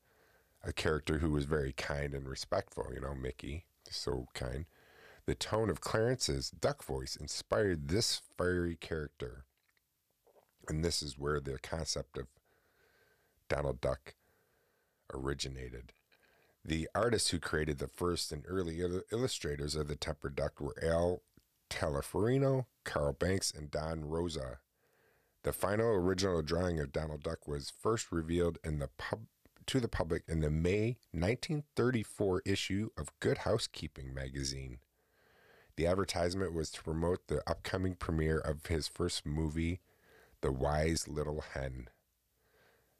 a 0.65 0.73
character 0.73 1.19
who 1.19 1.29
was 1.29 1.45
very 1.45 1.71
kind 1.71 2.13
and 2.13 2.27
respectful. 2.27 2.87
You 2.93 3.01
know, 3.01 3.13
Mickey, 3.13 3.65
so 3.89 4.27
kind. 4.33 4.65
The 5.27 5.35
tone 5.35 5.69
of 5.69 5.81
Clarence's 5.81 6.49
duck 6.49 6.83
voice 6.83 7.15
inspired 7.15 7.87
this 7.87 8.21
fiery 8.37 8.75
character. 8.75 9.45
And 10.67 10.83
this 10.83 11.01
is 11.01 11.17
where 11.17 11.39
the 11.39 11.59
concept 11.59 12.17
of 12.17 12.27
Donald 13.47 13.79
Duck 13.81 14.15
originated. 15.13 15.93
The 16.63 16.89
artists 16.95 17.29
who 17.29 17.39
created 17.39 17.77
the 17.77 17.87
first 17.87 18.31
and 18.31 18.43
early 18.47 18.79
il- 18.81 19.03
illustrators 19.11 19.75
of 19.75 19.87
the 19.87 19.95
Temper 19.95 20.29
Duck 20.29 20.59
were 20.59 20.75
Al 20.83 21.21
Taliaferro, 21.69 22.65
Carl 22.83 23.13
Barks, 23.13 23.51
and 23.51 23.69
Don 23.69 24.05
Rosa. 24.05 24.59
The 25.43 25.53
final 25.53 25.89
original 25.89 26.41
drawing 26.41 26.79
of 26.79 26.91
Donald 26.91 27.21
Duck 27.21 27.47
was 27.47 27.71
first 27.79 28.11
revealed 28.11 28.57
in 28.63 28.79
the 28.79 28.89
pub 28.97 29.27
to 29.67 29.79
the 29.79 29.87
public 29.87 30.23
in 30.27 30.41
the 30.41 30.49
May 30.49 30.97
1934 31.11 32.41
issue 32.45 32.89
of 32.97 33.17
Good 33.19 33.39
Housekeeping 33.39 34.13
magazine. 34.13 34.79
The 35.75 35.87
advertisement 35.87 36.53
was 36.53 36.69
to 36.71 36.83
promote 36.83 37.27
the 37.27 37.41
upcoming 37.49 37.95
premiere 37.95 38.39
of 38.39 38.67
his 38.67 38.87
first 38.87 39.25
movie, 39.25 39.81
The 40.41 40.51
Wise 40.51 41.07
Little 41.07 41.43
Hen. 41.53 41.89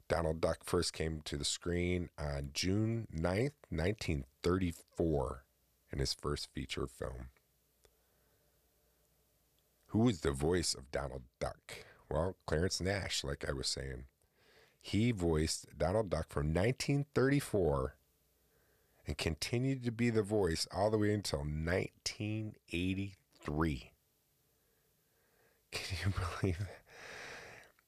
Donald 0.08 0.40
Duck 0.40 0.58
first 0.62 0.92
came 0.92 1.20
to 1.24 1.36
the 1.36 1.44
screen 1.44 2.10
on 2.18 2.50
June 2.52 3.08
9th, 3.12 3.54
1934, 3.70 5.44
in 5.92 5.98
his 5.98 6.14
first 6.14 6.48
feature 6.52 6.86
film. 6.86 7.28
Who 9.88 10.00
was 10.00 10.20
the 10.20 10.32
voice 10.32 10.74
of 10.74 10.90
Donald 10.90 11.22
Duck? 11.40 11.86
Well, 12.10 12.36
Clarence 12.46 12.80
Nash, 12.80 13.24
like 13.24 13.48
I 13.48 13.52
was 13.52 13.66
saying. 13.66 14.04
He 14.80 15.12
voiced 15.12 15.78
Donald 15.78 16.10
Duck 16.10 16.28
from 16.28 16.48
1934 16.48 17.94
and 19.06 19.18
continued 19.18 19.84
to 19.84 19.90
be 19.90 20.10
the 20.10 20.22
voice 20.22 20.68
all 20.72 20.90
the 20.90 20.98
way 20.98 21.12
until 21.12 21.40
1983. 21.40 23.92
Can 25.72 25.96
you 26.04 26.12
believe 26.40 26.58
that? 26.58 26.82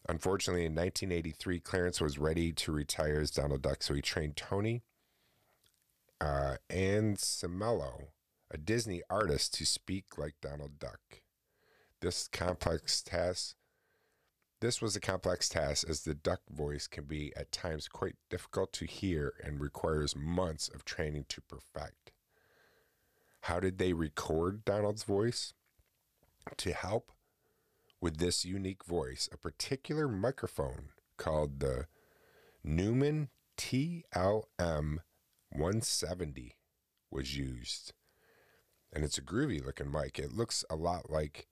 Unfortunately, 0.09 0.65
in 0.65 0.75
1983, 0.75 1.61
Clarence 1.61 2.01
was 2.01 2.19
ready 2.19 2.51
to 2.53 2.73
retire 2.73 3.21
as 3.21 3.31
Donald 3.31 3.63
Duck, 3.63 3.83
so 3.83 3.95
he 3.95 4.01
trained 4.01 4.37
Tony 4.37 4.83
uh, 6.21 6.57
Anselmo, 6.71 8.09
a 8.51 8.59
Disney 8.59 9.03
artist, 9.09 9.55
to 9.55 9.67
speak 9.67 10.19
like 10.19 10.35
Donald 10.41 10.79
Duck. 10.79 11.01
This 12.01 12.29
complex 12.29 13.03
task 13.03 13.57
This 14.61 14.83
was 14.83 14.97
a 14.97 15.01
complex 15.01 15.49
task 15.49 15.89
as 15.89 16.03
the 16.03 16.15
duck 16.15 16.41
voice 16.51 16.89
can 16.89 17.05
be 17.05 17.33
at 17.37 17.53
times 17.53 17.87
quite 17.87 18.17
difficult 18.29 18.73
to 18.75 18.87
hear 18.87 19.35
and 19.45 19.61
requires 19.61 20.17
months 20.17 20.69
of 20.69 20.85
training 20.85 21.27
to 21.29 21.41
perfect. 21.41 22.11
How 23.43 23.61
did 23.61 23.79
they 23.79 23.93
record 23.93 24.65
Donald's 24.65 25.05
voice? 25.05 25.55
To 26.57 26.73
help 26.73 27.13
with 28.01 28.17
this 28.17 28.45
unique 28.45 28.85
voice, 28.85 29.29
a 29.31 29.37
particular 29.37 30.09
microphone 30.09 30.89
called 31.19 31.61
the 31.61 31.87
Neumann 32.65 33.29
TLM 33.57 34.43
170 34.59 36.57
was 37.11 37.37
used. 37.37 37.93
And 38.93 39.05
it's 39.05 39.19
a 39.19 39.23
groovy 39.23 39.65
looking 39.65 39.91
mic. 39.91 40.19
It 40.19 40.33
looks 40.33 40.65
a 40.69 40.75
lot 40.75 41.11
like 41.11 41.47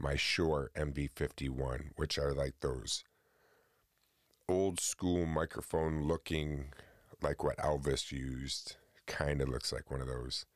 my 0.00 0.16
Shure 0.16 0.70
MV51, 0.76 1.90
which 1.96 2.18
are 2.18 2.32
like 2.32 2.54
those 2.60 3.04
old 4.48 4.80
school 4.80 5.26
microphone 5.26 6.02
looking 6.02 6.72
like 7.22 7.44
what 7.44 7.58
Elvis 7.58 8.10
used. 8.10 8.76
Kind 9.06 9.40
of 9.40 9.48
looks 9.48 9.72
like 9.72 9.90
one 9.90 10.00
of 10.00 10.08
those. 10.08 10.46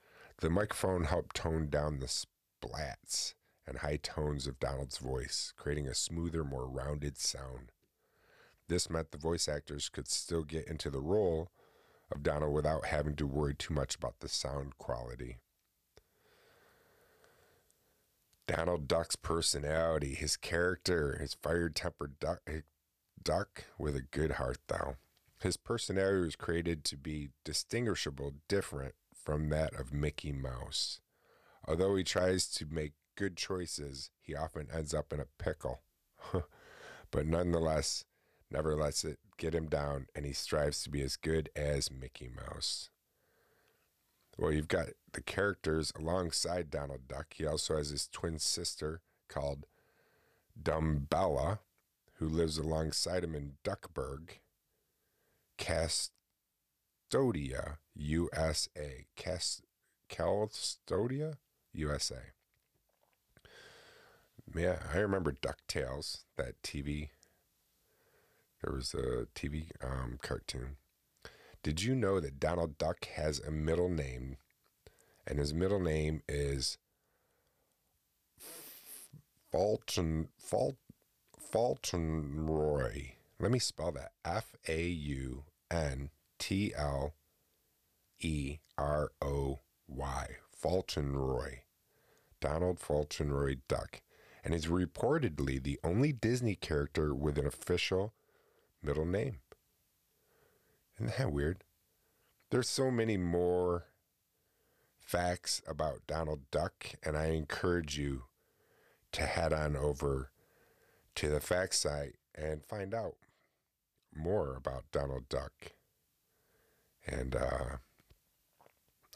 The 0.41 0.51
microphone 0.51 1.05
helped 1.05 1.37
tone 1.37 1.69
down 1.69 2.01
the 2.01 2.07
splats 2.07 3.35
and 3.67 3.79
high 3.79 3.99
tones 4.03 4.47
of 4.47 4.59
Donald's 4.59 4.99
voice, 4.99 5.53
creating 5.57 5.87
a 5.87 5.95
smoother, 5.95 6.45
more 6.45 6.67
rounded 6.67 7.19
sound. 7.19 7.71
This 8.69 8.91
meant 8.91 9.11
the 9.11 9.19
voice 9.19 9.47
actors 9.49 9.89
could 9.89 10.09
still 10.09 10.43
get 10.43 10.67
into 10.67 10.91
the 10.91 11.01
role 11.01 11.51
of 12.11 12.23
Donald 12.23 12.53
without 12.53 12.87
having 12.87 13.15
to 13.17 13.27
worry 13.27 13.55
too 13.55 13.75
much 13.75 13.95
about 13.95 14.21
the 14.21 14.29
sound 14.29 14.79
quality. 14.79 15.39
Donald 18.47 18.87
Duck's 18.87 19.17
personality, 19.17 20.15
his 20.15 20.37
character, 20.37 21.17
his 21.19 21.35
fire 21.35 21.69
tempered 21.69 22.19
duck, 22.19 22.41
eh, 22.47 22.61
duck 23.23 23.65
with 23.79 23.97
a 23.97 24.03
good 24.03 24.33
heart, 24.33 24.59
though. 24.69 24.97
His 25.41 25.57
personality 25.57 26.25
was 26.25 26.37
created 26.37 26.85
to 26.85 26.97
be 26.97 27.31
distinguishable, 27.45 28.35
different 28.49 28.95
from 29.15 29.49
that 29.49 29.75
of 29.75 29.93
Mickey 29.93 30.33
Mouse. 30.33 31.01
Although 31.67 31.97
he 31.97 32.05
tries 32.05 32.49
to 32.55 32.67
make 32.67 32.93
good 33.17 33.37
choices, 33.37 34.11
he 34.21 34.35
often 34.35 34.69
ends 34.73 34.93
up 34.93 35.13
in 35.13 35.21
a 35.21 35.27
pickle. 35.39 35.81
but 37.11 37.27
nonetheless, 37.27 38.05
never 38.51 38.77
lets 38.77 39.05
it 39.05 39.19
get 39.39 39.55
him 39.55 39.67
down, 39.67 40.07
and 40.15 40.27
he 40.27 40.33
strives 40.33 40.83
to 40.83 40.91
be 40.91 41.03
as 41.03 41.17
good 41.17 41.49
as 41.57 41.91
Mickey 41.91 42.29
Mouse. 42.29 42.91
Well, 44.37 44.53
you've 44.53 44.69
got 44.69 44.89
the 45.13 45.21
characters 45.23 45.93
alongside 45.99 46.71
Donald 46.71 47.07
Duck. 47.09 47.35
He 47.35 47.47
also 47.47 47.77
has 47.77 47.91
his 47.91 48.09
twin 48.09 48.39
sister 48.39 49.01
called 49.29 49.67
Dumbella, 50.61 51.61
who 52.19 52.29
lives 52.29 52.59
alongside 52.59 53.23
him 53.25 53.35
in 53.35 53.55
Duckburg, 53.63 54.41
Castodia, 55.59 56.11
USA. 57.95 59.07
Cast- 59.17 59.63
Castodia, 60.09 61.37
USA. 61.73 62.33
Yeah, 64.55 64.79
I 64.93 64.99
remember 64.99 65.33
DuckTales, 65.33 66.25
that 66.37 66.61
TV. 66.63 67.11
There 68.63 68.75
was 68.75 68.95
a 68.95 69.27
TV 69.35 69.71
um, 69.83 70.19
cartoon. 70.23 70.77
Did 71.65 71.83
you 71.83 71.95
know 71.95 72.21
that 72.21 72.39
Donald 72.39 72.77
Duck 72.77 73.07
has 73.17 73.41
a 73.41 73.51
middle 73.51 73.89
name? 73.89 74.37
And 75.27 75.39
his 75.39 75.55
middle 75.55 75.81
name 75.81 76.21
is 76.29 76.77
Fulton, 79.51 80.29
Falt, 80.37 80.77
Fauntleroy. 81.41 83.13
Let 83.41 83.51
me 83.51 83.59
spell 83.59 83.93
that 83.93 84.13
F 84.27 84.53
A 84.69 84.83
U 84.89 85.45
N 85.71 86.11
T 86.39 86.75
L 86.77 87.15
E 88.21 88.59
R 88.77 89.13
O 89.23 89.61
Y. 89.89 90.27
Fauntleroy. 90.51 91.61
Donald 92.43 92.79
Fauntleroy 92.79 93.57
Duck. 93.69 94.03
And 94.45 94.53
is 94.53 94.67
reportedly 94.67 95.63
the 95.63 95.81
only 95.83 96.13
Disney 96.13 96.57
character 96.57 97.15
with 97.15 97.39
an 97.39 97.47
official 97.47 98.13
middle 98.83 99.07
name. 99.07 99.39
Isn't 100.99 101.17
that 101.19 101.33
weird? 101.33 101.65
There's 102.51 102.69
so 102.69 102.91
many 102.91 103.17
more 103.17 103.87
facts 105.01 105.61
about 105.67 106.07
Donald 106.07 106.51
Duck, 106.51 106.87
and 107.03 107.17
I 107.17 107.27
encourage 107.27 107.99
you 107.99 108.25
to 109.13 109.23
head 109.23 109.53
on 109.53 109.77
over 109.77 110.31
to 111.17 111.29
the 111.29 111.41
fact 111.41 111.75
site 111.75 112.17
and 112.35 112.65
find 112.65 112.95
out 112.95 113.15
more 114.15 114.57
about 114.57 114.85
Donald 114.93 115.29
Duck 115.29 115.73
and 117.07 117.37
uh, 117.37 117.77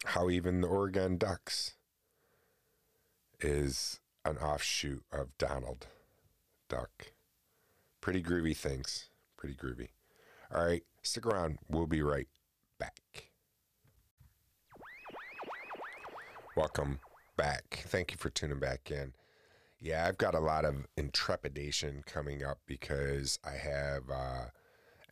how 0.04 0.30
even 0.30 0.60
the 0.60 0.68
Oregon 0.68 1.16
Ducks 1.16 1.74
is 3.40 4.00
an 4.24 4.36
offshoot 4.38 5.04
of 5.12 5.36
Donald 5.38 5.86
Duck. 6.68 7.12
Pretty 8.00 8.22
groovy 8.22 8.56
things. 8.56 9.08
Pretty 9.36 9.54
groovy. 9.54 9.88
All 10.54 10.64
right, 10.64 10.82
stick 11.08 11.26
around. 11.26 11.58
We'll 11.68 11.86
be 11.86 12.02
right 12.02 12.28
back. 12.78 13.30
Welcome 16.56 17.00
back. 17.36 17.84
Thank 17.86 18.12
you 18.12 18.18
for 18.18 18.28
tuning 18.28 18.58
back 18.58 18.90
in. 18.90 19.14
Yeah, 19.80 20.06
I've 20.06 20.18
got 20.18 20.34
a 20.34 20.40
lot 20.40 20.64
of 20.64 20.86
intrepidation 20.96 22.02
coming 22.04 22.44
up 22.44 22.58
because 22.66 23.38
I 23.44 23.52
have 23.52 24.10
uh, 24.10 24.46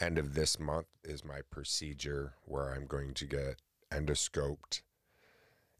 end 0.01 0.19
of 0.19 0.35
this 0.35 0.61
month 0.61 0.89
is 1.03 1.25
my 1.25 1.41
procedure 1.51 2.35
where 2.45 2.75
I'm 2.75 2.87
going 2.87 3.15
to 3.15 3.25
get 3.25 3.63
endoscoped, 3.91 4.83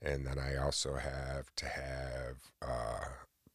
and 0.01 0.27
then 0.27 0.39
I 0.39 0.57
also 0.57 0.95
have 0.95 1.55
to 1.57 1.67
have 1.67 2.37
uh, 2.63 3.05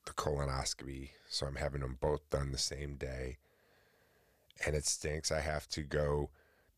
the 0.05 0.13
colonoscopy. 0.13 1.11
So 1.29 1.47
I'm 1.47 1.55
having 1.55 1.81
them 1.81 1.97
both 1.99 2.29
done 2.29 2.51
the 2.51 2.57
same 2.57 2.95
day, 2.95 3.37
and 4.65 4.75
it 4.75 4.85
stinks. 4.85 5.31
I 5.31 5.39
have 5.39 5.67
to 5.69 5.81
go 5.81 6.29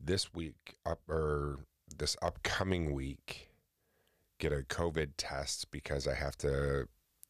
this 0.06 0.34
week 0.34 0.76
up 0.86 1.00
or 1.08 1.60
this 1.98 2.18
upcoming 2.22 2.94
week 2.94 3.50
get 4.39 4.52
a 4.52 4.58
COVID 4.58 5.12
test 5.18 5.72
because 5.72 6.08
I 6.08 6.16
have 6.16 6.38
to 6.39 6.88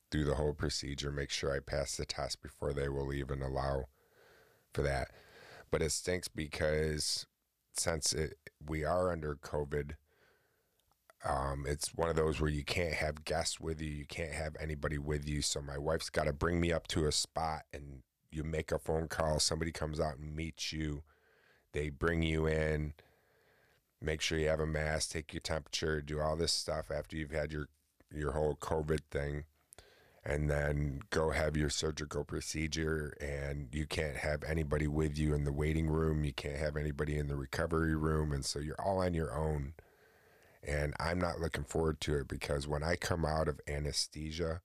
do 0.10 0.24
the 0.24 0.36
whole 0.36 0.54
procedure, 0.54 1.12
make 1.12 1.30
sure 1.30 1.52
I 1.54 1.60
pass 1.60 1.98
the 1.98 2.06
test 2.06 2.42
before 2.42 2.74
they 2.74 2.90
will 2.90 3.14
even 3.14 3.42
allow 3.42 3.86
for 4.74 4.82
that. 4.84 5.12
But 5.72 5.82
it 5.82 5.92
stinks 5.92 6.28
because 6.28 7.26
since 7.76 8.14
it, 8.14 8.38
we 8.66 8.84
are 8.84 9.12
under 9.12 9.36
COVID, 9.36 9.94
um, 11.28 11.66
it's 11.68 11.96
one 11.96 12.10
of 12.10 12.16
those 12.16 12.40
where 12.42 12.50
you 12.50 12.64
can't 12.64 12.94
have 12.94 13.26
guests 13.26 13.60
with 13.60 13.82
you, 13.82 13.90
you 13.90 14.06
can't 14.06 14.34
have 14.34 14.56
anybody 14.60 14.98
with 14.98 15.28
you. 15.28 15.42
So 15.42 15.62
my 15.62 15.78
wife's 15.78 16.10
got 16.10 16.26
to 16.26 16.34
bring 16.34 16.60
me 16.60 16.72
up 16.72 16.88
to 16.90 17.06
a 17.06 17.12
spot 17.12 17.64
and 17.74 18.04
you 18.32 18.44
make 18.44 18.72
a 18.72 18.80
phone 18.80 19.08
call, 19.08 19.40
somebody 19.40 19.72
comes 19.72 20.00
out 20.00 20.18
and 20.18 20.36
meets 20.36 20.74
you, 20.74 21.04
they 21.74 21.90
bring 21.90 22.24
you 22.24 22.48
in 22.48 22.94
make 24.04 24.22
sure 24.22 24.38
you 24.38 24.50
have 24.50 24.60
a 24.60 24.68
mask, 24.68 25.12
take 25.12 25.34
your 25.34 25.40
temperature, 25.40 26.02
do 26.02 26.20
all 26.20 26.36
this 26.36 26.52
stuff 26.52 26.92
after 26.92 27.16
you've 27.16 27.32
had 27.32 27.52
your 27.52 27.70
your 28.14 28.34
whole 28.34 28.56
COVID 28.56 29.00
thing, 29.10 29.46
and 30.24 30.50
then 30.50 31.00
go 31.10 31.32
have 31.32 31.58
your 31.58 31.70
surgical 31.70 32.24
procedure. 32.24 33.18
And 33.20 33.70
you 33.72 33.88
can't 33.88 34.18
have 34.18 34.44
anybody 34.44 34.88
with 34.88 35.18
you 35.18 35.34
in 35.34 35.46
the 35.46 35.54
waiting 35.54 35.88
room. 35.88 36.24
You 36.24 36.34
can't 36.34 36.58
have 36.58 36.76
anybody 36.78 37.18
in 37.18 37.28
the 37.28 37.36
recovery 37.36 37.96
room, 37.96 38.32
and 38.32 38.46
so 38.46 38.60
you're 38.60 38.82
all 38.82 39.00
on 39.00 39.14
your 39.14 39.36
own. 39.36 39.74
And 40.66 40.94
I'm 41.00 41.20
not 41.20 41.40
looking 41.40 41.66
forward 41.66 42.00
to 42.02 42.16
it 42.20 42.28
because 42.28 42.68
when 42.68 42.84
I 42.84 42.96
come 42.96 43.26
out 43.26 43.48
of 43.48 43.60
anesthesia, 43.68 44.62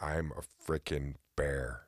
I'm 0.00 0.32
a 0.32 0.42
freaking 0.64 1.14
bear. 1.36 1.87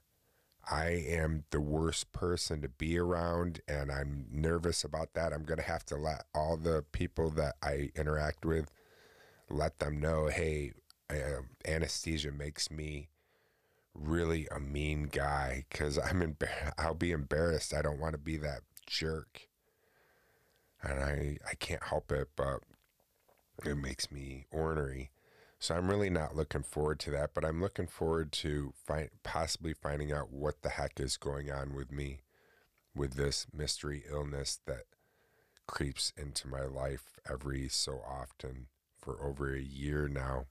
I 0.70 0.86
am 1.08 1.44
the 1.50 1.60
worst 1.60 2.12
person 2.12 2.62
to 2.62 2.68
be 2.68 2.96
around, 2.96 3.60
and 3.66 3.90
I'm 3.90 4.26
nervous 4.30 4.84
about 4.84 5.14
that. 5.14 5.32
I'm 5.32 5.42
going 5.44 5.58
to 5.58 5.64
have 5.64 5.84
to 5.86 5.96
let 5.96 6.24
all 6.34 6.56
the 6.56 6.84
people 6.92 7.30
that 7.30 7.56
I 7.62 7.90
interact 7.96 8.44
with 8.44 8.70
let 9.48 9.80
them 9.80 10.00
know, 10.00 10.28
hey, 10.28 10.72
uh, 11.10 11.42
anesthesia 11.66 12.30
makes 12.30 12.70
me 12.70 13.08
really 13.94 14.46
a 14.54 14.60
mean 14.60 15.04
guy 15.10 15.64
because 15.68 15.98
I'm 15.98 16.20
embar- 16.22 16.72
I'll 16.78 16.94
be 16.94 17.10
embarrassed. 17.10 17.74
I 17.74 17.82
don't 17.82 17.98
want 17.98 18.12
to 18.12 18.18
be 18.18 18.36
that 18.38 18.60
jerk, 18.86 19.48
and 20.82 21.00
I 21.00 21.38
I 21.48 21.54
can't 21.54 21.82
help 21.82 22.12
it, 22.12 22.28
but 22.36 22.60
it 23.64 23.76
makes 23.76 24.10
me 24.12 24.46
ornery. 24.52 25.10
So 25.60 25.76
I'm 25.76 25.90
really 25.90 26.08
not 26.08 26.34
looking 26.34 26.62
forward 26.62 26.98
to 27.00 27.10
that, 27.10 27.34
but 27.34 27.44
I'm 27.44 27.60
looking 27.60 27.86
forward 27.86 28.32
to 28.32 28.72
find, 28.86 29.10
possibly 29.22 29.74
finding 29.74 30.10
out 30.10 30.32
what 30.32 30.62
the 30.62 30.70
heck 30.70 30.98
is 30.98 31.18
going 31.18 31.52
on 31.52 31.74
with 31.74 31.92
me 31.92 32.22
with 32.94 33.12
this 33.14 33.46
mystery 33.52 34.02
illness 34.10 34.58
that 34.66 34.84
creeps 35.66 36.14
into 36.16 36.48
my 36.48 36.62
life 36.62 37.18
every 37.30 37.68
so 37.68 38.00
often 38.08 38.68
for 38.98 39.22
over 39.22 39.54
a 39.54 39.60
year 39.60 40.08
now. 40.08 40.46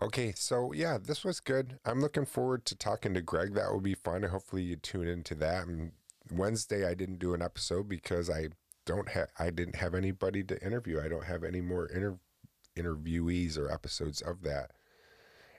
Okay, 0.00 0.32
so 0.34 0.72
yeah, 0.72 0.98
this 0.98 1.24
was 1.24 1.38
good. 1.38 1.78
I'm 1.84 2.00
looking 2.00 2.26
forward 2.26 2.64
to 2.64 2.74
talking 2.74 3.14
to 3.14 3.20
Greg. 3.22 3.54
That 3.54 3.70
will 3.70 3.80
be 3.80 3.94
fun. 3.94 4.24
Hopefully, 4.24 4.62
you 4.62 4.74
tune 4.74 5.06
into 5.06 5.36
that. 5.36 5.68
And 5.68 5.92
Wednesday, 6.32 6.84
I 6.88 6.94
didn't 6.94 7.20
do 7.20 7.32
an 7.32 7.42
episode 7.42 7.88
because 7.88 8.28
I 8.28 8.48
don't 8.84 9.10
have 9.10 9.28
I 9.38 9.50
didn't 9.50 9.76
have 9.76 9.94
anybody 9.94 10.42
to 10.44 10.64
interview. 10.64 11.00
I 11.00 11.08
don't 11.08 11.26
have 11.26 11.44
any 11.44 11.60
more 11.60 11.86
inter- 11.86 12.18
interviewees 12.76 13.58
or 13.58 13.70
episodes 13.70 14.20
of 14.20 14.42
that. 14.42 14.72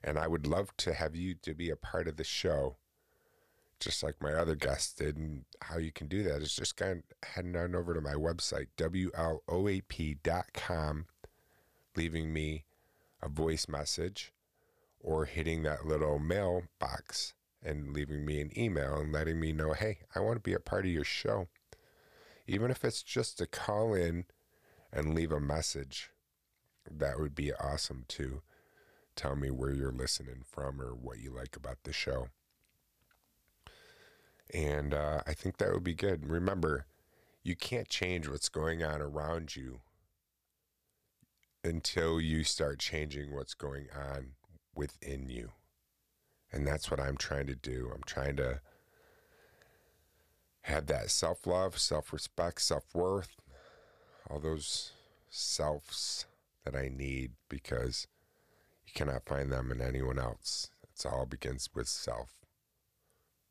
And 0.04 0.20
I 0.20 0.28
would 0.28 0.46
love 0.46 0.76
to 0.78 0.94
have 0.94 1.16
you 1.16 1.36
to 1.44 1.54
be 1.54 1.70
a 1.70 1.76
part 1.76 2.08
of 2.08 2.18
the 2.18 2.24
show, 2.24 2.76
just 3.80 4.04
like 4.04 4.22
my 4.22 4.34
other 4.34 4.56
guests 4.56 4.94
did. 4.94 5.18
And 5.18 5.46
how 5.62 5.78
you 5.78 5.92
can 5.92 6.08
do 6.08 6.24
that 6.24 6.42
is 6.42 6.56
just 6.56 6.76
kind 6.76 7.04
of 7.04 7.04
heading 7.30 7.56
on 7.56 7.76
over 7.76 7.94
to 7.94 8.02
my 8.02 8.14
website, 8.14 8.68
WLOAP.com, 8.78 9.46
leaving 11.96 12.34
me 12.34 12.66
a 13.22 13.30
voice 13.30 13.68
message 13.70 14.34
or 15.00 15.26
hitting 15.26 15.64
that 15.64 15.86
little 15.86 16.20
mail 16.20 16.64
box 16.80 17.34
and 17.62 17.94
leaving 17.94 18.26
me 18.26 18.42
an 18.42 18.52
email 18.58 18.98
and 18.98 19.14
letting 19.14 19.40
me 19.40 19.54
know, 19.54 19.74
hey, 19.74 20.00
I 20.16 20.20
want 20.20 20.36
to 20.36 20.42
be 20.42 20.54
a 20.54 20.60
part 20.60 20.86
of 20.86 20.92
your 20.92 21.04
show. 21.04 21.48
Even 22.46 22.72
if 22.72 22.84
it's 22.84 23.04
just 23.04 23.38
to 23.38 23.48
call 23.48 23.94
in 23.94 24.26
and 24.92 25.16
leave 25.16 25.32
a 25.32 25.40
message, 25.40 26.12
that 26.90 27.20
would 27.20 27.36
be 27.36 27.54
awesome 27.54 28.06
to 28.10 28.42
Tell 29.16 29.36
me 29.36 29.52
where 29.52 29.72
you're 29.72 29.92
listening 29.92 30.44
from 30.44 30.82
or 30.82 30.96
what 30.96 31.20
you 31.20 31.32
like 31.32 31.56
about 31.56 31.84
the 31.84 31.94
show. 31.94 32.30
And 34.54 34.94
uh, 34.94 35.22
I 35.28 35.34
think 35.34 35.58
that 35.58 35.72
would 35.72 35.84
be 35.84 35.94
good. 35.94 36.28
Remember, 36.28 36.86
you 37.44 37.56
can't 37.56 37.88
change 37.88 38.28
what's 38.28 38.50
going 38.50 38.84
on 38.84 39.02
around 39.02 39.56
you 39.56 39.82
until 41.64 42.20
you 42.20 42.44
start 42.44 42.80
changing 42.80 43.34
what's 43.34 43.54
going 43.54 43.88
on 43.96 44.32
within 44.76 45.30
you. 45.30 45.52
And 46.52 46.68
that's 46.68 46.90
what 46.90 47.00
I'm 47.00 47.18
trying 47.18 47.48
to 47.48 47.56
do. 47.56 47.92
I'm 47.94 48.04
trying 48.06 48.36
to 48.38 48.62
have 50.64 50.88
that 50.88 51.10
self 51.10 51.46
love, 51.46 51.78
self 51.78 52.12
respect, 52.14 52.62
self 52.62 52.84
worth, 52.94 53.36
all 54.30 54.40
those 54.40 54.92
selves 55.30 56.26
that 56.66 56.76
I 56.76 56.90
need 56.90 57.32
because 57.50 58.08
you 58.86 58.94
cannot 58.94 59.26
find 59.26 59.52
them 59.52 59.72
in 59.72 59.82
anyone 59.82 60.20
else. 60.20 60.70
It 60.84 61.06
all 61.06 61.26
begins 61.26 61.70
with 61.74 61.88
self. 61.88 62.36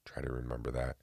Try 0.05 0.23
to 0.23 0.33
remember 0.33 0.71
that. 0.71 0.97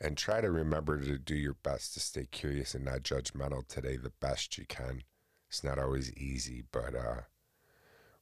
And 0.00 0.16
try 0.16 0.40
to 0.40 0.50
remember 0.50 1.00
to 1.00 1.18
do 1.18 1.34
your 1.34 1.54
best 1.54 1.94
to 1.94 2.00
stay 2.00 2.26
curious 2.30 2.74
and 2.74 2.84
not 2.84 3.02
judgmental 3.02 3.66
today 3.66 3.96
the 3.96 4.12
best 4.20 4.58
you 4.58 4.66
can. 4.66 5.02
It's 5.48 5.64
not 5.64 5.78
always 5.78 6.12
easy, 6.14 6.64
but 6.72 6.94
uh, 6.94 7.22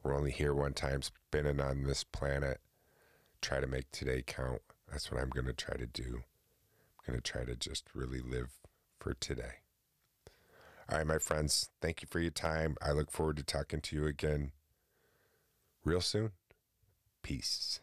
we're 0.02 0.16
only 0.16 0.32
here 0.32 0.54
one 0.54 0.74
time 0.74 1.02
spinning 1.02 1.60
on 1.60 1.84
this 1.84 2.04
planet. 2.04 2.60
Try 3.40 3.60
to 3.60 3.66
make 3.66 3.90
today 3.90 4.22
count. 4.24 4.62
That's 4.90 5.10
what 5.10 5.20
I'm 5.20 5.30
going 5.30 5.46
to 5.46 5.52
try 5.52 5.76
to 5.76 5.86
do. 5.86 6.22
I'm 6.22 7.12
going 7.12 7.20
to 7.20 7.32
try 7.32 7.44
to 7.44 7.56
just 7.56 7.86
really 7.94 8.20
live 8.20 8.50
for 9.00 9.14
today. 9.14 9.62
All 10.90 10.98
right, 10.98 11.06
my 11.06 11.18
friends, 11.18 11.70
thank 11.80 12.02
you 12.02 12.08
for 12.10 12.20
your 12.20 12.30
time. 12.30 12.76
I 12.82 12.92
look 12.92 13.10
forward 13.10 13.36
to 13.38 13.42
talking 13.42 13.80
to 13.80 13.96
you 13.96 14.06
again 14.06 14.52
real 15.84 16.00
soon. 16.00 16.32
Peace. 17.22 17.80